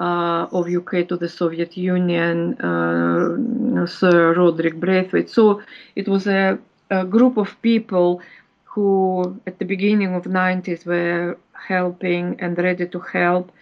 uh, 0.00 0.46
of 0.52 0.66
UK 0.68 1.06
to 1.08 1.16
the 1.16 1.28
Soviet 1.28 1.76
Union, 1.76 2.54
uh, 2.60 3.86
Sir 3.86 4.34
Rodric 4.34 4.80
Braithwaite. 4.80 5.30
So 5.30 5.62
it 5.94 6.08
was 6.08 6.26
a, 6.26 6.58
a, 6.90 7.04
group 7.04 7.36
of 7.36 7.60
people 7.62 8.20
who, 8.64 9.40
at 9.46 9.58
the 9.58 9.64
beginning 9.64 10.14
of 10.14 10.24
90s, 10.24 10.86
were 10.86 11.38
helping 11.52 12.40
and 12.40 12.56
ready 12.58 12.86
to 12.86 12.98
help. 12.98 13.52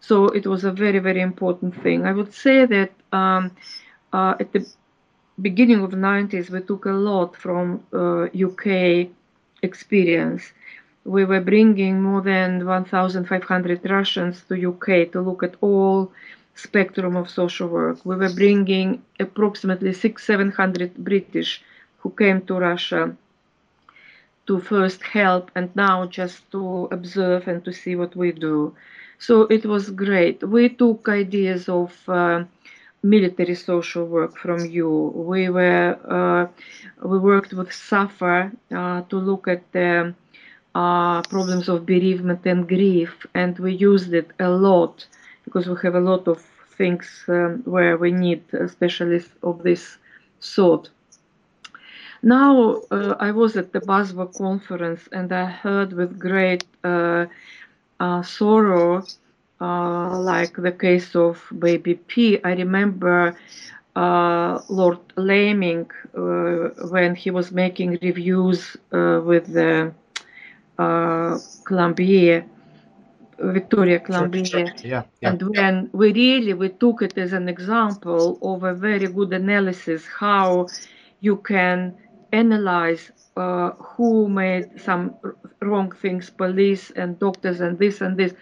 So 0.00 0.26
it 0.26 0.46
was 0.46 0.64
a 0.64 0.72
very, 0.72 0.98
very 0.98 1.20
important 1.20 1.80
thing. 1.82 2.04
I 2.04 2.12
would 2.12 2.34
say 2.34 2.66
that 2.66 2.92
um, 3.12 3.52
uh, 4.12 4.34
at 4.38 4.52
the 4.52 4.66
beginning 5.40 5.82
of 5.82 5.90
90s, 5.90 6.50
we 6.50 6.60
took 6.60 6.84
a 6.86 6.90
lot 6.90 7.36
from 7.36 7.82
uh, 7.92 8.26
UK 8.34 9.08
experience 9.62 10.52
we 11.06 11.24
were 11.24 11.40
bringing 11.40 12.02
more 12.02 12.20
than 12.20 12.66
1,500 12.66 13.90
Russians 13.90 14.42
to 14.48 14.68
UK 14.70 15.12
to 15.12 15.20
look 15.20 15.42
at 15.42 15.54
all 15.60 16.12
spectrum 16.56 17.16
of 17.16 17.30
social 17.30 17.68
work. 17.68 17.98
We 18.04 18.16
were 18.16 18.32
bringing 18.32 19.02
approximately 19.20 19.92
six, 19.92 20.24
700 20.24 20.96
British 20.96 21.62
who 21.98 22.10
came 22.10 22.42
to 22.46 22.54
Russia 22.54 23.16
to 24.46 24.60
first 24.60 25.02
help 25.02 25.50
and 25.54 25.74
now 25.76 26.06
just 26.06 26.50
to 26.52 26.88
observe 26.90 27.46
and 27.46 27.64
to 27.64 27.72
see 27.72 27.94
what 27.94 28.16
we 28.16 28.32
do. 28.32 28.74
So 29.18 29.42
it 29.42 29.64
was 29.64 29.90
great. 29.90 30.42
We 30.42 30.68
took 30.68 31.08
ideas 31.08 31.68
of 31.68 31.92
uh, 32.08 32.44
military 33.02 33.54
social 33.54 34.06
work 34.06 34.36
from 34.36 34.66
you. 34.66 35.12
We 35.14 35.48
were 35.48 35.98
uh, 36.04 36.46
we 37.06 37.18
worked 37.18 37.52
with 37.52 37.68
SSAFA 37.68 38.52
uh, 38.74 39.02
to 39.02 39.16
look 39.16 39.48
at 39.48 39.62
the 39.72 40.14
uh, 40.76 41.22
problems 41.22 41.70
of 41.70 41.86
bereavement 41.86 42.44
and 42.44 42.68
grief, 42.68 43.26
and 43.34 43.58
we 43.58 43.72
used 43.72 44.12
it 44.12 44.30
a 44.38 44.50
lot 44.50 45.06
because 45.44 45.66
we 45.66 45.76
have 45.82 45.94
a 45.94 46.06
lot 46.12 46.28
of 46.28 46.38
things 46.76 47.06
um, 47.28 47.62
where 47.64 47.96
we 47.96 48.12
need 48.12 48.42
specialists 48.68 49.34
of 49.42 49.62
this 49.62 49.96
sort. 50.40 50.90
Now, 52.22 52.82
uh, 52.90 53.14
I 53.18 53.30
was 53.30 53.56
at 53.56 53.72
the 53.72 53.80
BASW 53.80 54.36
conference 54.36 55.08
and 55.12 55.32
I 55.32 55.46
heard 55.46 55.94
with 55.94 56.18
great 56.18 56.64
uh, 56.84 57.24
uh 57.98 58.22
sorrow, 58.22 59.02
uh, 59.60 60.18
like 60.18 60.54
the 60.56 60.72
case 60.72 61.16
of 61.16 61.34
baby 61.58 61.94
P. 61.94 62.38
I 62.44 62.52
remember 62.52 63.34
uh, 63.94 64.60
Lord 64.68 65.00
Laming 65.16 65.88
when 66.92 67.14
he 67.14 67.30
was 67.30 67.50
making 67.50 67.98
reviews 68.02 68.76
with 69.30 69.46
the 69.58 69.94
uh, 70.78 71.38
Climbié, 71.64 72.44
Victoria 73.38 73.98
Climbié. 74.00 74.72
Sure, 74.72 74.74
sure. 74.74 74.90
Yeah, 74.90 75.02
yeah, 75.20 75.30
and 75.30 75.42
when 75.42 75.90
we 75.92 76.12
really 76.12 76.54
we 76.54 76.68
took 76.68 77.02
it 77.02 77.16
as 77.18 77.32
an 77.32 77.48
example 77.48 78.38
of 78.42 78.62
a 78.64 78.74
very 78.74 79.06
good 79.08 79.32
analysis 79.32 80.06
how 80.20 80.70
you 81.20 81.36
can 81.36 81.94
analyze 82.32 83.10
uh, 83.36 83.70
who 83.94 84.28
made 84.28 84.66
some 84.80 85.14
wrong 85.60 85.90
things, 85.92 86.30
police 86.30 86.90
and 86.90 87.18
doctors 87.18 87.60
and 87.60 87.78
this 87.78 88.00
and 88.00 88.16
this. 88.16 88.34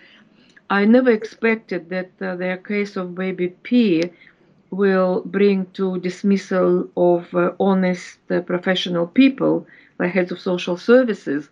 I 0.70 0.84
never 0.84 1.10
expected 1.10 1.88
that 1.90 2.10
uh, 2.20 2.36
the 2.36 2.58
case 2.66 2.96
of 2.96 3.14
baby 3.14 3.48
P 3.62 4.10
will 4.70 5.22
bring 5.24 5.66
to 5.74 5.98
dismissal 6.00 6.88
of 6.96 7.34
uh, 7.34 7.52
honest 7.60 8.18
uh, 8.30 8.40
professional 8.40 9.06
people, 9.06 9.66
like 9.98 10.12
heads 10.12 10.32
of 10.32 10.40
social 10.40 10.76
services. 10.76 11.50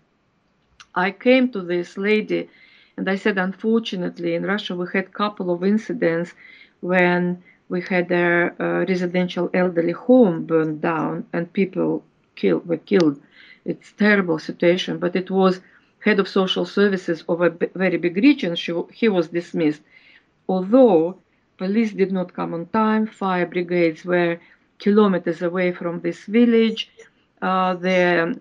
I 0.94 1.10
came 1.10 1.48
to 1.52 1.60
this 1.62 1.96
lady 1.98 2.48
and 2.96 3.08
I 3.08 3.16
said, 3.16 3.38
unfortunately, 3.38 4.34
in 4.34 4.44
Russia 4.44 4.74
we 4.76 4.86
had 4.92 5.06
a 5.06 5.18
couple 5.22 5.50
of 5.52 5.64
incidents 5.64 6.34
when 6.80 7.42
we 7.68 7.80
had 7.82 8.10
a, 8.12 8.52
a 8.58 8.84
residential 8.86 9.50
elderly 9.54 9.92
home 9.92 10.44
burned 10.44 10.80
down 10.82 11.26
and 11.32 11.52
people 11.52 12.04
killed, 12.36 12.66
were 12.66 12.76
killed. 12.78 13.20
It's 13.64 13.92
terrible 13.92 14.38
situation, 14.38 14.98
but 14.98 15.16
it 15.16 15.30
was 15.30 15.60
head 16.00 16.18
of 16.20 16.28
social 16.28 16.66
services 16.66 17.24
of 17.28 17.40
a 17.40 17.50
b- 17.50 17.68
very 17.74 17.96
big 17.96 18.16
region. 18.16 18.54
She, 18.56 18.72
he 18.92 19.08
was 19.08 19.28
dismissed. 19.28 19.82
although 20.48 21.16
police 21.58 21.92
did 21.92 22.12
not 22.12 22.34
come 22.34 22.54
on 22.54 22.66
time, 22.66 23.06
fire 23.06 23.46
brigades 23.46 24.04
were 24.04 24.38
kilometers 24.78 25.42
away 25.42 25.72
from 25.72 26.00
this 26.00 26.24
village, 26.26 26.90
uh, 27.42 27.74
the 27.74 28.38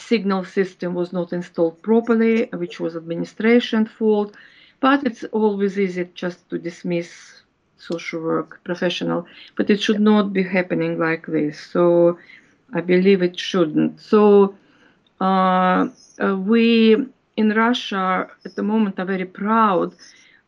signal 0.00 0.44
system 0.44 0.94
was 0.94 1.12
not 1.12 1.32
installed 1.32 1.82
properly, 1.82 2.44
which 2.52 2.80
was 2.80 2.96
administration 2.96 3.86
fault. 3.86 4.34
But 4.80 5.04
it's 5.04 5.24
always 5.24 5.78
easy 5.78 6.08
just 6.14 6.48
to 6.50 6.58
dismiss 6.58 7.42
social 7.78 8.20
work 8.22 8.60
professional, 8.64 9.26
but 9.56 9.70
it 9.70 9.80
should 9.80 10.00
not 10.00 10.32
be 10.32 10.42
happening 10.42 10.98
like 10.98 11.26
this. 11.26 11.58
So 11.60 12.18
I 12.72 12.80
believe 12.80 13.22
it 13.22 13.38
shouldn't. 13.38 14.00
So 14.00 14.54
uh, 15.20 15.88
uh, 16.22 16.36
we 16.36 16.96
in 17.36 17.50
Russia 17.54 18.30
at 18.44 18.54
the 18.54 18.62
moment 18.62 18.98
are 18.98 19.04
very 19.04 19.24
proud. 19.24 19.94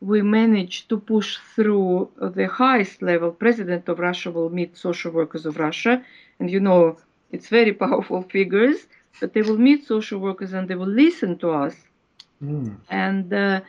We 0.01 0.21
managed 0.21 0.89
to 0.89 0.97
push 0.99 1.37
through 1.55 2.09
the 2.19 2.47
highest 2.47 3.01
level. 3.01 3.31
President 3.31 3.87
of 3.87 3.99
Russia 3.99 4.31
will 4.31 4.49
meet 4.49 4.77
social 4.77 5.11
workers 5.11 5.45
of 5.45 5.57
Russia, 5.57 6.03
and 6.39 6.49
you 6.49 6.59
know 6.59 6.97
it's 7.31 7.47
very 7.49 7.73
powerful 7.85 8.21
figures. 8.23 8.87
But 9.19 9.33
they 9.33 9.41
will 9.41 9.57
meet 9.57 9.85
social 9.85 10.19
workers 10.19 10.53
and 10.53 10.67
they 10.67 10.75
will 10.75 10.93
listen 11.05 11.37
to 11.39 11.51
us. 11.51 11.75
Mm. 12.43 12.75
And 12.89 13.33
uh, 13.33 13.61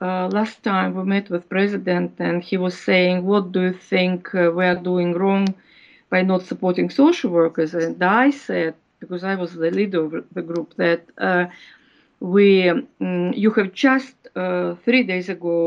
uh, 0.00 0.28
last 0.28 0.62
time 0.62 0.94
we 0.94 1.04
met 1.04 1.30
with 1.30 1.48
president 1.48 2.12
and 2.18 2.42
he 2.42 2.56
was 2.56 2.76
saying, 2.78 3.24
"What 3.24 3.52
do 3.52 3.60
you 3.62 3.72
think 3.72 4.34
uh, 4.34 4.50
we 4.56 4.64
are 4.64 4.76
doing 4.90 5.12
wrong 5.14 5.46
by 6.10 6.22
not 6.22 6.42
supporting 6.42 6.90
social 6.90 7.30
workers?" 7.30 7.74
And 7.74 8.02
I 8.02 8.30
said, 8.30 8.74
because 9.00 9.24
I 9.24 9.34
was 9.36 9.54
the 9.54 9.70
leader 9.70 10.04
of 10.04 10.12
the 10.34 10.42
group, 10.42 10.74
that 10.76 11.02
uh, 11.18 11.46
we 12.20 12.68
um, 12.68 13.32
you 13.34 13.50
have 13.52 13.72
just 13.72 14.16
uh, 14.36 14.74
three 14.84 15.02
days 15.02 15.28
ago 15.28 15.66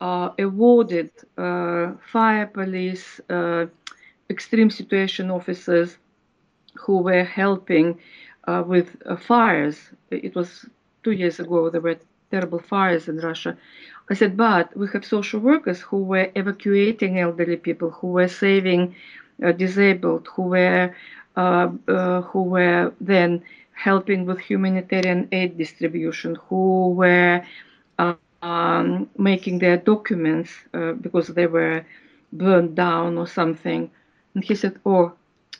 uh, 0.00 0.30
awarded 0.38 1.10
uh, 1.36 1.92
fire 2.12 2.46
police 2.46 3.20
extreme 4.30 4.70
situation 4.70 5.30
officers 5.30 5.98
who 6.74 6.98
were 6.98 7.24
helping 7.24 7.98
with 8.56 8.88
fires. 9.18 9.76
It 10.10 10.34
was 10.34 10.66
two 11.02 11.10
years 11.12 11.38
ago. 11.38 11.68
There 11.70 11.80
were 11.80 11.96
terrible 12.30 12.58
fires 12.58 13.08
in 13.08 13.18
Russia. 13.18 13.56
I 14.10 14.14
said, 14.14 14.36
but 14.36 14.76
we 14.76 14.86
have 14.92 15.04
social 15.04 15.40
workers 15.40 15.80
who 15.80 15.98
were 16.04 16.28
evacuating 16.34 17.18
elderly 17.18 17.56
people, 17.56 17.90
who 17.90 18.08
were 18.08 18.28
saving 18.28 18.94
uh, 19.44 19.52
disabled, 19.52 20.28
who 20.34 20.42
were 20.42 20.94
uh, 21.36 21.68
uh, 21.88 22.22
who 22.22 22.42
were 22.42 22.92
then 23.00 23.42
helping 23.72 24.26
with 24.26 24.38
humanitarian 24.40 25.28
aid 25.32 25.56
distribution, 25.58 26.36
who 26.48 26.90
were 26.90 27.42
uh, 27.98 28.14
um, 28.42 29.08
making 29.16 29.58
their 29.58 29.76
documents 29.76 30.50
uh, 30.74 30.92
because 30.92 31.28
they 31.28 31.46
were 31.46 31.84
burned 32.32 32.74
down 32.74 33.16
or 33.18 33.26
something. 33.26 33.90
And 34.34 34.44
he 34.44 34.54
said, 34.54 34.78
"Oh, 34.86 35.12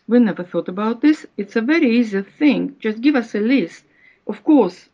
we 0.08 0.18
never 0.20 0.44
thought 0.44 0.68
about 0.68 1.02
this. 1.02 1.26
It's 1.36 1.56
a 1.56 1.62
very 1.62 1.90
easy 1.98 2.22
thing. 2.22 2.76
Just 2.80 3.00
give 3.02 3.16
us 3.16 3.34
a 3.34 3.40
list. 3.40 3.84
Of 4.26 4.44
course, 4.44 4.88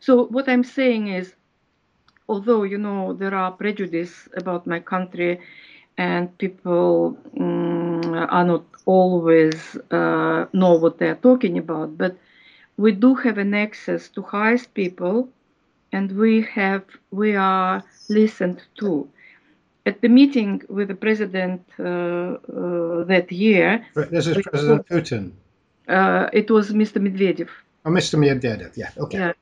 so 0.00 0.26
what 0.26 0.48
I'm 0.48 0.64
saying 0.64 1.08
is, 1.08 1.34
although 2.28 2.62
you 2.64 2.78
know 2.78 3.12
there 3.14 3.34
are 3.34 3.50
prejudice 3.52 4.28
about 4.36 4.66
my 4.66 4.80
country, 4.80 5.40
and 5.98 6.36
people 6.38 7.16
um, 7.40 8.00
are 8.36 8.44
not 8.44 8.64
always 8.86 9.76
uh, 9.90 10.46
know 10.52 10.74
what 10.74 10.98
they're 10.98 11.22
talking 11.28 11.58
about, 11.58 11.96
but 11.98 12.16
we 12.76 12.92
do 12.92 13.14
have 13.14 13.38
an 13.38 13.54
access 13.54 14.08
to 14.10 14.22
highest 14.22 14.74
people, 14.74 15.28
and 15.92 16.12
we 16.12 16.42
have 16.42 16.84
we 17.10 17.34
are 17.36 17.82
listened 18.08 18.62
to. 18.80 19.08
At 19.86 20.00
the 20.00 20.08
meeting 20.08 20.62
with 20.68 20.88
the 20.88 20.96
president 20.96 21.62
uh, 21.78 21.84
uh, 21.84 23.04
that 23.04 23.30
year, 23.30 23.86
this 23.94 24.26
is 24.26 24.36
President 24.42 24.84
Putin. 24.88 25.32
Uh, 25.88 26.28
it 26.32 26.50
was 26.50 26.72
Mr. 26.72 26.98
Medvedev. 27.00 27.48
Oh, 27.84 27.90
Mr. 27.90 28.18
Medvedev. 28.18 28.76
Yeah. 28.76 28.90
Okay. 28.98 29.18
Yeah. 29.18 29.32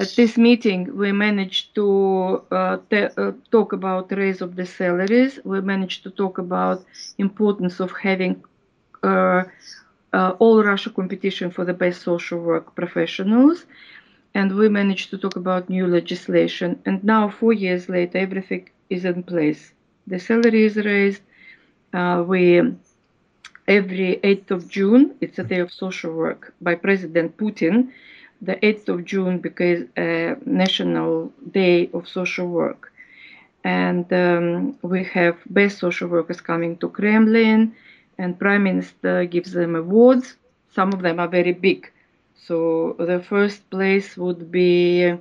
At 0.00 0.08
this 0.16 0.38
meeting, 0.38 0.96
we 0.96 1.12
managed 1.12 1.74
to 1.74 2.42
uh, 2.50 2.78
uh, 2.90 3.32
talk 3.50 3.74
about 3.74 4.10
raise 4.10 4.40
of 4.40 4.56
the 4.56 4.64
salaries. 4.64 5.38
We 5.44 5.60
managed 5.60 6.02
to 6.04 6.10
talk 6.10 6.38
about 6.38 6.82
importance 7.18 7.78
of 7.78 7.92
having 7.92 8.42
uh, 9.02 9.44
uh, 10.14 10.32
all 10.38 10.64
Russia 10.64 10.90
competition 10.90 11.50
for 11.50 11.64
the 11.66 11.74
best 11.74 12.00
social 12.00 12.40
work 12.40 12.74
professionals, 12.74 13.66
and 14.34 14.56
we 14.56 14.68
managed 14.70 15.10
to 15.10 15.18
talk 15.18 15.36
about 15.36 15.68
new 15.68 15.86
legislation. 15.86 16.80
And 16.86 17.04
now, 17.04 17.28
four 17.28 17.52
years 17.52 17.90
later, 17.90 18.16
everything 18.16 18.70
is 18.88 19.04
in 19.04 19.22
place. 19.22 19.73
The 20.06 20.18
salary 20.18 20.64
is 20.64 20.76
raised. 20.76 21.22
Uh, 21.92 22.24
we 22.26 22.60
every 23.66 24.20
8th 24.22 24.50
of 24.50 24.68
June, 24.68 25.14
it's 25.20 25.38
a 25.38 25.44
day 25.44 25.60
of 25.60 25.72
social 25.72 26.12
work 26.12 26.54
by 26.60 26.74
President 26.74 27.36
Putin 27.36 27.92
the 28.44 28.56
8th 28.56 28.88
of 28.88 29.04
June 29.04 29.38
became 29.38 29.88
a 29.96 30.36
national 30.44 31.32
day 31.50 31.90
of 31.92 32.08
social 32.08 32.46
work. 32.46 32.92
And 33.64 34.12
um, 34.12 34.78
we 34.82 35.04
have 35.04 35.36
best 35.46 35.78
social 35.78 36.08
workers 36.08 36.40
coming 36.40 36.76
to 36.78 36.88
Kremlin, 36.90 37.74
and 38.18 38.38
Prime 38.38 38.64
Minister 38.64 39.24
gives 39.24 39.52
them 39.52 39.74
awards. 39.74 40.36
Some 40.74 40.92
of 40.92 41.00
them 41.02 41.18
are 41.18 41.28
very 41.28 41.52
big. 41.52 41.90
So 42.36 42.96
the 42.98 43.20
first 43.22 43.68
place 43.70 44.16
would 44.16 44.50
be 44.50 45.14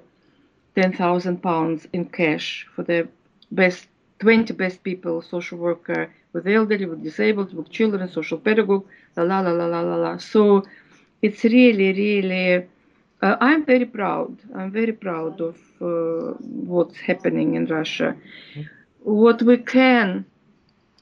10,000 0.76 1.41
pounds 1.41 1.88
in 1.93 2.06
cash 2.06 2.67
for 2.76 2.84
the 2.84 3.08
best 3.52 3.88
20 4.19 4.54
best 4.54 4.84
people, 4.84 5.21
social 5.21 5.58
worker 5.58 6.13
with 6.34 6.47
elderly, 6.47 6.86
with 6.86 7.04
disabled, 7.04 7.54
with 7.54 7.69
children, 7.69 8.08
social 8.10 8.38
pedagogue, 8.38 8.86
la 9.15 9.23
la 9.23 9.39
la 9.39 9.52
la 9.52 9.65
la 9.65 9.82
la 9.82 9.95
la. 9.95 10.17
So 10.17 10.63
it's 11.21 11.43
really, 11.43 11.93
really 11.93 12.67
uh, 13.23 13.38
I'm 13.39 13.63
very 13.65 13.86
proud. 13.86 14.38
I'm 14.54 14.71
very 14.71 14.91
proud 14.91 15.39
of 15.39 15.56
uh, 15.82 16.34
what's 16.71 16.97
happening 16.97 17.56
in 17.56 17.65
Russia. 17.67 18.17
What 18.99 19.41
we 19.41 19.58
can 19.58 20.26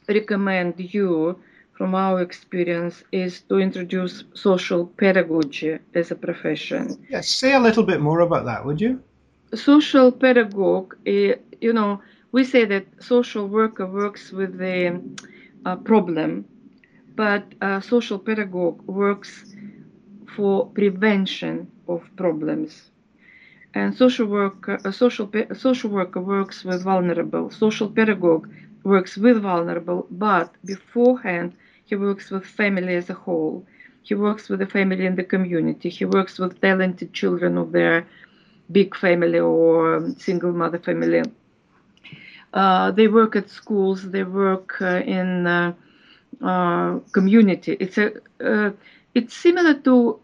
recommend 0.07 0.75
you 0.77 1.39
from 1.73 1.95
our 1.95 2.21
experience 2.21 3.03
is 3.11 3.41
to 3.49 3.57
introduce 3.57 4.23
social 4.35 4.85
pedagogy 4.85 5.79
as 5.95 6.11
a 6.11 6.15
profession. 6.15 6.83
Yes, 7.09 7.27
say 7.27 7.53
a 7.53 7.59
little 7.59 7.83
bit 7.83 7.99
more 8.01 8.19
about 8.19 8.45
that, 8.45 8.63
would 8.65 8.79
you? 8.79 9.01
Social 9.55 10.11
pedagogue, 10.11 10.95
eh, 11.07 11.33
you 11.59 11.73
know, 11.73 11.99
we 12.31 12.43
say 12.43 12.65
that 12.65 12.85
social 12.99 13.47
worker 13.47 13.85
works 13.85 14.31
with 14.31 14.57
the 14.57 15.01
uh, 15.65 15.75
problem, 15.77 16.45
but 17.15 17.43
social 17.81 18.17
pedagogue 18.19 18.81
works 18.87 19.45
for 20.35 20.67
prevention 20.67 21.67
of 21.87 22.01
problems. 22.15 22.91
And 23.73 23.95
social 23.95 24.27
worker, 24.27 24.79
a 24.83 24.91
social, 24.91 25.29
social 25.53 25.89
worker 25.89 26.21
works 26.21 26.63
with 26.63 26.83
vulnerable. 26.83 27.49
Social 27.51 27.89
pedagogue 27.89 28.47
works 28.83 29.17
with 29.17 29.41
vulnerable, 29.41 30.07
but 30.11 30.53
beforehand 30.65 31.53
he 31.85 31.95
works 31.95 32.31
with 32.31 32.45
family 32.45 32.95
as 32.95 33.09
a 33.09 33.13
whole. 33.13 33.65
He 34.03 34.13
works 34.15 34.49
with 34.49 34.59
the 34.59 34.65
family 34.65 35.05
and 35.05 35.17
the 35.17 35.23
community. 35.23 35.89
He 35.89 36.05
works 36.05 36.39
with 36.39 36.61
talented 36.61 37.13
children 37.13 37.57
of 37.57 37.71
their 37.71 38.05
big 38.71 38.95
family 38.95 39.39
or 39.39 40.11
single 40.17 40.51
mother 40.53 40.79
family. 40.79 41.21
Uh, 42.53 42.91
they 42.91 43.07
work 43.07 43.35
at 43.35 43.49
schools. 43.49 44.09
They 44.11 44.23
work 44.23 44.81
uh, 44.81 45.01
in 45.05 45.47
uh, 45.47 45.73
uh 46.41 46.99
community. 47.13 47.77
It's 47.79 47.97
a 47.97 48.11
uh, 48.43 48.71
it's 49.13 49.35
similar 49.35 49.75
to 49.87 50.19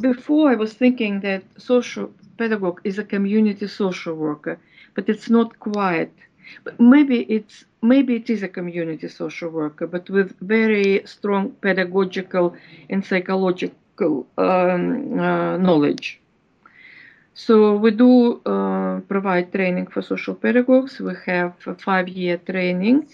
before 0.00 0.50
I 0.50 0.56
was 0.56 0.72
thinking 0.72 1.20
that 1.20 1.42
social 1.58 2.10
pedagogue 2.38 2.80
is 2.84 2.98
a 2.98 3.04
community 3.04 3.66
social 3.66 4.14
worker, 4.14 4.58
but 4.94 5.08
it's 5.08 5.28
not 5.30 5.58
quite. 5.60 6.12
But 6.64 6.78
maybe 6.78 7.20
it's 7.22 7.64
maybe 7.82 8.16
it 8.16 8.28
is 8.28 8.42
a 8.42 8.48
community 8.48 9.08
social 9.08 9.50
worker, 9.50 9.86
but 9.86 10.08
with 10.10 10.38
very 10.40 11.02
strong 11.06 11.52
pedagogical 11.60 12.54
and 12.90 13.04
psychological 13.04 14.26
um, 14.38 15.16
knowledge. 15.16 16.20
So 17.34 17.76
we 17.76 17.90
do 17.90 18.40
uh, 18.46 19.00
provide 19.08 19.52
training 19.52 19.86
for 19.88 20.02
social 20.02 20.34
pedagogues. 20.34 21.00
We 21.00 21.14
have 21.26 21.54
a 21.66 21.74
five-year 21.74 22.38
training 22.38 23.08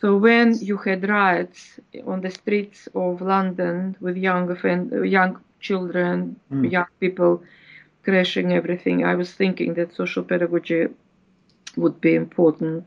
so 0.00 0.16
when 0.16 0.58
you 0.60 0.76
had 0.78 1.08
riots 1.08 1.80
on 2.06 2.20
the 2.22 2.30
streets 2.30 2.88
of 2.94 3.20
London 3.20 3.96
with 4.00 4.16
young 4.16 4.46
young 5.04 5.38
children, 5.60 6.36
mm. 6.52 6.70
young 6.70 6.86
people 7.00 7.42
crashing 8.04 8.52
everything, 8.52 9.04
I 9.04 9.14
was 9.14 9.32
thinking 9.32 9.74
that 9.74 9.94
social 9.94 10.22
pedagogy 10.24 10.88
would 11.76 12.00
be 12.00 12.14
important. 12.14 12.86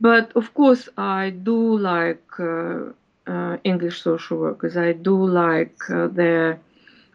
But 0.00 0.32
of 0.36 0.54
course, 0.54 0.88
I 0.96 1.30
do 1.30 1.78
like 1.78 2.24
uh, 2.38 2.92
uh, 3.26 3.56
English 3.64 4.02
social 4.02 4.38
workers. 4.38 4.76
I 4.76 4.92
do 4.92 5.16
like 5.26 5.78
uh, 5.90 6.08
the 6.08 6.58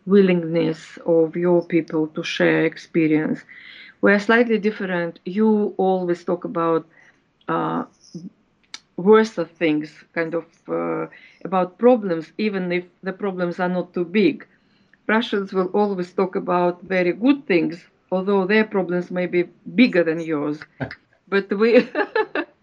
willingness 0.06 0.98
of 1.06 1.36
your 1.36 1.62
people 1.63 2.08
to 2.08 2.24
share 2.24 2.66
experience. 2.66 3.44
We're 4.02 4.20
slightly 4.20 4.58
different. 4.58 5.20
You 5.26 5.74
always 5.78 6.24
talk 6.24 6.44
about 6.46 6.86
uh, 7.48 7.84
worse 8.98 9.38
of 9.38 9.50
things, 9.52 10.04
kind 10.13 10.34
of 10.34 10.46
uh, 10.70 11.08
about 11.44 11.78
problems, 11.78 12.32
even 12.38 12.72
if 12.72 12.86
the 13.04 13.13
problems 13.13 13.60
are 13.60 13.70
not 13.70 13.94
too 13.94 14.06
big. 14.06 14.46
Russians 15.08 15.54
will 15.54 15.68
always 15.68 16.13
talk 16.13 16.36
about 16.36 16.82
very 16.84 17.12
good 17.13 17.46
things, 17.48 17.86
although 18.12 18.46
their 18.46 18.63
problems 18.66 19.12
may 19.12 19.26
be 19.28 19.44
bigger 19.76 20.04
than 20.04 20.20
yours. 20.20 20.60
but 21.28 21.52
we, 21.58 21.88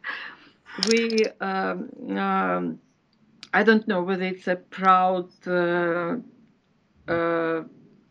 we, 0.76 1.26
um, 1.40 1.90
um, 2.16 2.78
I 3.52 3.62
don't 3.62 3.86
know 3.88 4.02
whether 4.02 4.24
it's 4.24 4.48
a 4.48 4.56
proud. 4.56 5.28
Uh, 5.46 6.16
uh, 6.16 6.16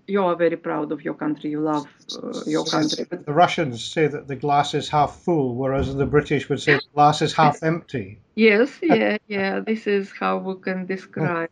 you 0.07 0.23
are 0.23 0.35
very 0.35 0.57
proud 0.57 0.91
of 0.91 1.03
your 1.03 1.13
country. 1.13 1.51
You 1.51 1.61
love 1.61 1.87
uh, 2.11 2.41
your 2.45 2.65
country. 2.65 3.05
The 3.09 3.33
Russians 3.33 3.85
say 3.85 4.07
that 4.07 4.27
the 4.27 4.35
glass 4.35 4.73
is 4.73 4.89
half 4.89 5.21
full, 5.23 5.55
whereas 5.55 5.93
the 5.93 6.05
British 6.05 6.49
would 6.49 6.61
say 6.61 6.73
the 6.75 6.93
glass 6.93 7.21
is 7.21 7.33
half 7.33 7.61
empty. 7.63 8.19
Yes, 8.35 8.79
yeah, 8.81 9.17
yeah. 9.27 9.59
This 9.59 9.85
is 9.87 10.11
how 10.19 10.37
we 10.37 10.55
can 10.61 10.85
describe. 10.85 11.49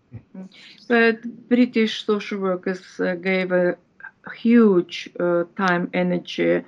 But 0.88 1.16
British 1.50 2.06
social 2.06 2.40
workers 2.40 2.82
uh, 3.00 3.16
gave 3.16 3.52
a 3.52 3.78
huge 4.36 5.10
uh, 5.20 5.44
time, 5.56 5.90
energy, 5.94 6.64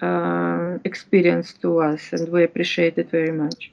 uh, 0.00 0.78
experience 0.84 1.52
to 1.62 1.78
us, 1.80 2.12
and 2.12 2.28
we 2.28 2.44
appreciate 2.44 2.98
it 2.98 3.10
very 3.10 3.32
much. 3.32 3.72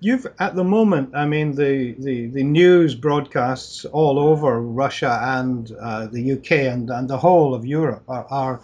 You've 0.00 0.26
at 0.38 0.54
the 0.54 0.62
moment, 0.62 1.16
I 1.16 1.26
mean, 1.26 1.56
the, 1.56 1.96
the, 1.98 2.26
the 2.26 2.44
news 2.44 2.94
broadcasts 2.94 3.84
all 3.84 4.18
over 4.18 4.60
Russia 4.60 5.18
and 5.20 5.72
uh, 5.72 6.06
the 6.06 6.32
UK 6.32 6.52
and, 6.52 6.88
and 6.88 7.10
the 7.10 7.18
whole 7.18 7.52
of 7.52 7.66
Europe 7.66 8.04
are, 8.08 8.26
are 8.30 8.60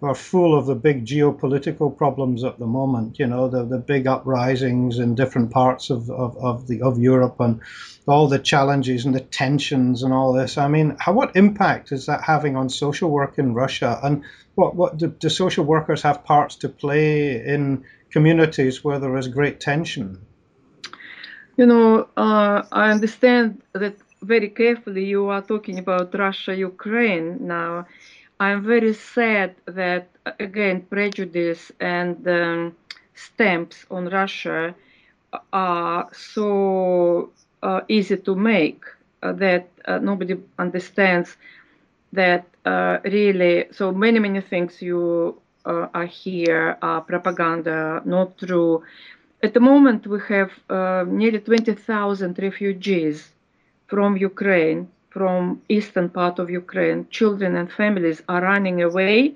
are 0.00 0.14
full 0.14 0.56
of 0.56 0.66
the 0.66 0.76
big 0.76 1.04
geopolitical 1.04 1.94
problems 1.94 2.44
at 2.44 2.58
the 2.58 2.66
moment. 2.66 3.18
You 3.18 3.26
know, 3.26 3.48
the, 3.48 3.64
the 3.64 3.78
big 3.78 4.06
uprisings 4.06 4.98
in 4.98 5.14
different 5.14 5.50
parts 5.50 5.90
of, 5.90 6.08
of, 6.10 6.36
of 6.38 6.68
the 6.68 6.82
of 6.82 6.98
Europe 6.98 7.40
and 7.40 7.60
all 8.06 8.28
the 8.28 8.38
challenges 8.38 9.04
and 9.04 9.14
the 9.14 9.20
tensions 9.20 10.02
and 10.02 10.12
all 10.14 10.32
this. 10.32 10.56
I 10.56 10.68
mean, 10.68 10.96
how 11.00 11.12
what 11.12 11.36
impact 11.36 11.92
is 11.92 12.06
that 12.06 12.22
having 12.22 12.56
on 12.56 12.68
social 12.68 13.10
work 13.10 13.38
in 13.38 13.54
Russia? 13.54 13.98
And 14.02 14.22
what 14.54 14.76
what 14.76 14.96
do, 14.96 15.08
do 15.08 15.28
social 15.28 15.64
workers 15.64 16.02
have 16.02 16.24
parts 16.24 16.56
to 16.56 16.68
play 16.68 17.44
in 17.44 17.84
communities 18.10 18.84
where 18.84 18.98
there 19.00 19.16
is 19.16 19.28
great 19.28 19.60
tension? 19.60 20.20
You 21.58 21.66
know, 21.66 22.08
uh, 22.16 22.62
I 22.72 22.90
understand 22.90 23.60
that 23.74 23.96
very 24.22 24.48
carefully 24.48 25.04
you 25.04 25.28
are 25.28 25.42
talking 25.42 25.78
about 25.78 26.14
Russia, 26.14 26.56
Ukraine 26.56 27.46
now. 27.46 27.86
I'm 28.40 28.62
very 28.64 28.94
sad 28.94 29.56
that, 29.66 30.08
again, 30.38 30.82
prejudice 30.82 31.72
and 31.80 32.16
um, 32.28 32.76
stamps 33.14 33.84
on 33.90 34.08
Russia 34.08 34.74
are 35.52 36.08
so 36.14 37.30
uh, 37.62 37.80
easy 37.88 38.16
to 38.18 38.34
make 38.36 38.84
uh, 39.22 39.32
that 39.32 39.68
uh, 39.86 39.98
nobody 39.98 40.36
understands 40.58 41.36
that 42.12 42.46
uh, 42.64 42.98
really, 43.04 43.66
so 43.72 43.92
many, 43.92 44.18
many 44.18 44.40
things 44.40 44.80
you 44.82 45.40
uh, 45.66 45.88
are 45.94 46.06
here 46.06 46.78
are 46.82 47.00
propaganda, 47.02 48.02
not 48.04 48.38
true. 48.38 48.82
At 49.40 49.54
the 49.54 49.60
moment, 49.60 50.04
we 50.08 50.18
have 50.28 50.50
uh, 50.68 51.04
nearly 51.06 51.38
20,000 51.38 52.36
refugees 52.40 53.30
from 53.86 54.16
Ukraine, 54.16 54.88
from 55.10 55.62
eastern 55.68 56.08
part 56.08 56.40
of 56.40 56.50
Ukraine. 56.50 57.06
Children 57.10 57.54
and 57.54 57.70
families 57.70 58.20
are 58.28 58.42
running 58.42 58.82
away, 58.82 59.34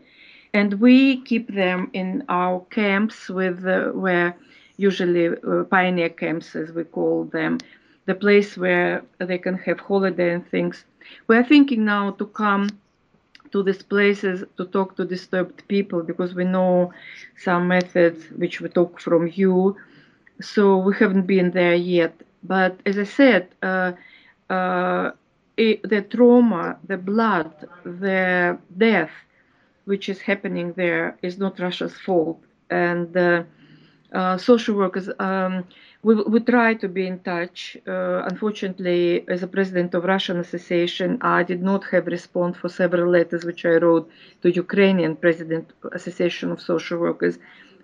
and 0.52 0.74
we 0.80 1.22
keep 1.22 1.54
them 1.54 1.88
in 1.92 2.24
our 2.28 2.66
camps 2.70 3.28
with 3.28 3.64
uh, 3.64 3.90
where 3.90 4.34
usually 4.76 5.28
uh, 5.28 5.62
pioneer 5.70 6.08
camps, 6.08 6.56
as 6.56 6.72
we 6.72 6.82
call 6.82 7.26
them, 7.26 7.58
the 8.06 8.16
place 8.16 8.56
where 8.56 9.04
they 9.18 9.38
can 9.38 9.56
have 9.58 9.78
holiday 9.78 10.34
and 10.34 10.44
things. 10.50 10.84
We 11.28 11.36
are 11.36 11.44
thinking 11.44 11.84
now 11.84 12.10
to 12.18 12.26
come 12.26 12.70
to 13.52 13.62
these 13.62 13.84
places 13.84 14.42
to 14.56 14.64
talk 14.64 14.96
to 14.96 15.04
disturbed 15.04 15.62
people 15.68 16.02
because 16.02 16.34
we 16.34 16.44
know 16.44 16.92
some 17.36 17.68
methods 17.68 18.24
which 18.34 18.60
we 18.60 18.68
took 18.68 18.98
from 18.98 19.28
you 19.28 19.76
so 20.40 20.76
we 20.78 20.94
haven't 20.94 21.26
been 21.26 21.50
there 21.50 21.74
yet. 21.74 22.14
But 22.42 22.80
as 22.84 22.98
I 22.98 23.04
said, 23.04 23.48
uh, 23.62 23.92
uh, 24.50 25.12
it, 25.56 25.88
the 25.88 26.02
trauma, 26.02 26.78
the 26.86 26.96
blood, 26.96 27.52
the 27.84 28.58
death, 28.76 29.12
which 29.84 30.08
is 30.08 30.20
happening 30.20 30.72
there, 30.74 31.16
is 31.22 31.38
not 31.38 31.58
Russia's 31.58 31.96
fault. 31.96 32.40
And 32.70 33.16
uh, 33.16 33.42
uh 34.12 34.36
social 34.36 34.76
workers, 34.76 35.08
um, 35.18 35.64
we, 36.02 36.14
we 36.14 36.40
try 36.40 36.74
to 36.74 36.88
be 36.88 37.06
in 37.06 37.20
touch. 37.20 37.76
Uh, 37.86 38.22
unfortunately, 38.30 39.24
as 39.28 39.42
a 39.42 39.46
president 39.46 39.94
of 39.94 40.04
Russian 40.04 40.38
Association, 40.38 41.18
I 41.22 41.42
did 41.44 41.62
not 41.62 41.84
have 41.92 42.06
response 42.06 42.56
for 42.56 42.68
several 42.68 43.10
letters 43.10 43.44
which 43.44 43.64
I 43.64 43.76
wrote 43.76 44.10
to 44.42 44.50
Ukrainian 44.50 45.14
President 45.16 45.72
Association 45.92 46.50
of 46.50 46.60
Social 46.60 46.98
Workers 46.98 47.38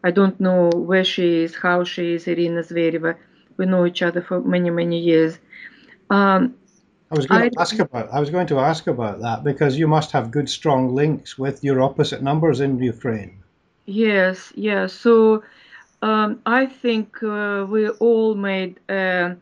I 0.04 0.10
don't 0.10 0.38
know 0.40 0.70
where 0.70 1.04
she 1.04 1.42
is, 1.42 1.54
how 1.54 1.84
she 1.84 2.14
is, 2.14 2.26
Irina 2.26 2.62
Zvereva. 2.62 3.16
We 3.56 3.66
know 3.66 3.86
each 3.86 4.02
other 4.02 4.22
for 4.22 4.40
many, 4.40 4.70
many 4.70 4.98
years. 4.98 5.38
Um, 6.10 6.54
I 7.10 7.14
was 7.16 7.26
going 7.26 7.42
I, 7.42 7.48
to 7.48 7.60
ask 7.60 7.78
about. 7.78 8.12
I 8.12 8.20
was 8.20 8.30
going 8.30 8.46
to 8.48 8.58
ask 8.58 8.86
about 8.86 9.20
that 9.20 9.42
because 9.42 9.78
you 9.78 9.88
must 9.88 10.12
have 10.12 10.30
good, 10.30 10.48
strong 10.48 10.94
links 10.94 11.38
with 11.38 11.64
your 11.64 11.80
opposite 11.80 12.22
numbers 12.22 12.60
in 12.60 12.78
Ukraine. 12.78 13.42
Yes, 13.86 14.52
yes. 14.54 14.92
So 14.92 15.42
um, 16.02 16.40
I 16.44 16.66
think 16.66 17.22
uh, 17.22 17.66
we 17.68 17.88
all 17.88 18.34
made 18.34 18.78
a, 18.90 19.36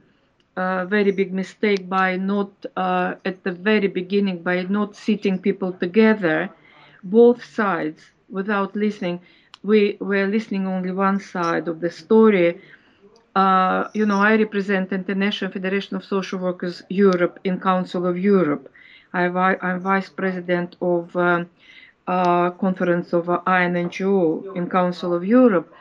a, 0.57 0.87
very 0.87 1.11
big 1.11 1.33
mistake 1.35 1.89
by 1.89 2.17
not 2.17 2.51
uh, 2.77 3.15
at 3.25 3.43
the 3.43 3.53
very 3.53 3.89
beginning 3.89 4.43
by 4.43 4.63
not 4.63 4.95
sitting 4.95 5.39
people 5.39 5.73
together, 5.73 6.49
both 7.03 7.45
sides, 7.45 8.01
without 8.31 8.77
listening 8.77 9.21
we 9.67 9.97
were 10.01 10.27
listening 10.27 10.67
only 10.67 10.93
one 10.93 11.19
side 11.19 11.67
of 11.69 11.81
the 11.81 11.91
story. 11.91 12.61
Uh, 13.35 13.89
you 13.93 14.07
know, 14.07 14.21
I 14.21 14.37
represent 14.37 14.93
International 14.93 15.51
Federation 15.51 15.97
of 15.97 16.05
Social 16.05 16.39
Workers 16.39 16.83
Europe 16.89 17.41
in 17.45 17.61
Council 17.61 18.07
of 18.07 18.17
Europe. 18.17 18.71
I, 19.13 19.25
am 19.71 19.81
vice 19.81 20.09
president 20.09 20.77
of 20.81 21.17
uh, 21.17 21.45
uh, 22.07 22.51
Conference 22.51 23.13
of 23.13 23.29
INGO 23.47 24.53
in 24.55 24.71
Council 24.71 25.13
of 25.13 25.25
Europe. 25.25 25.73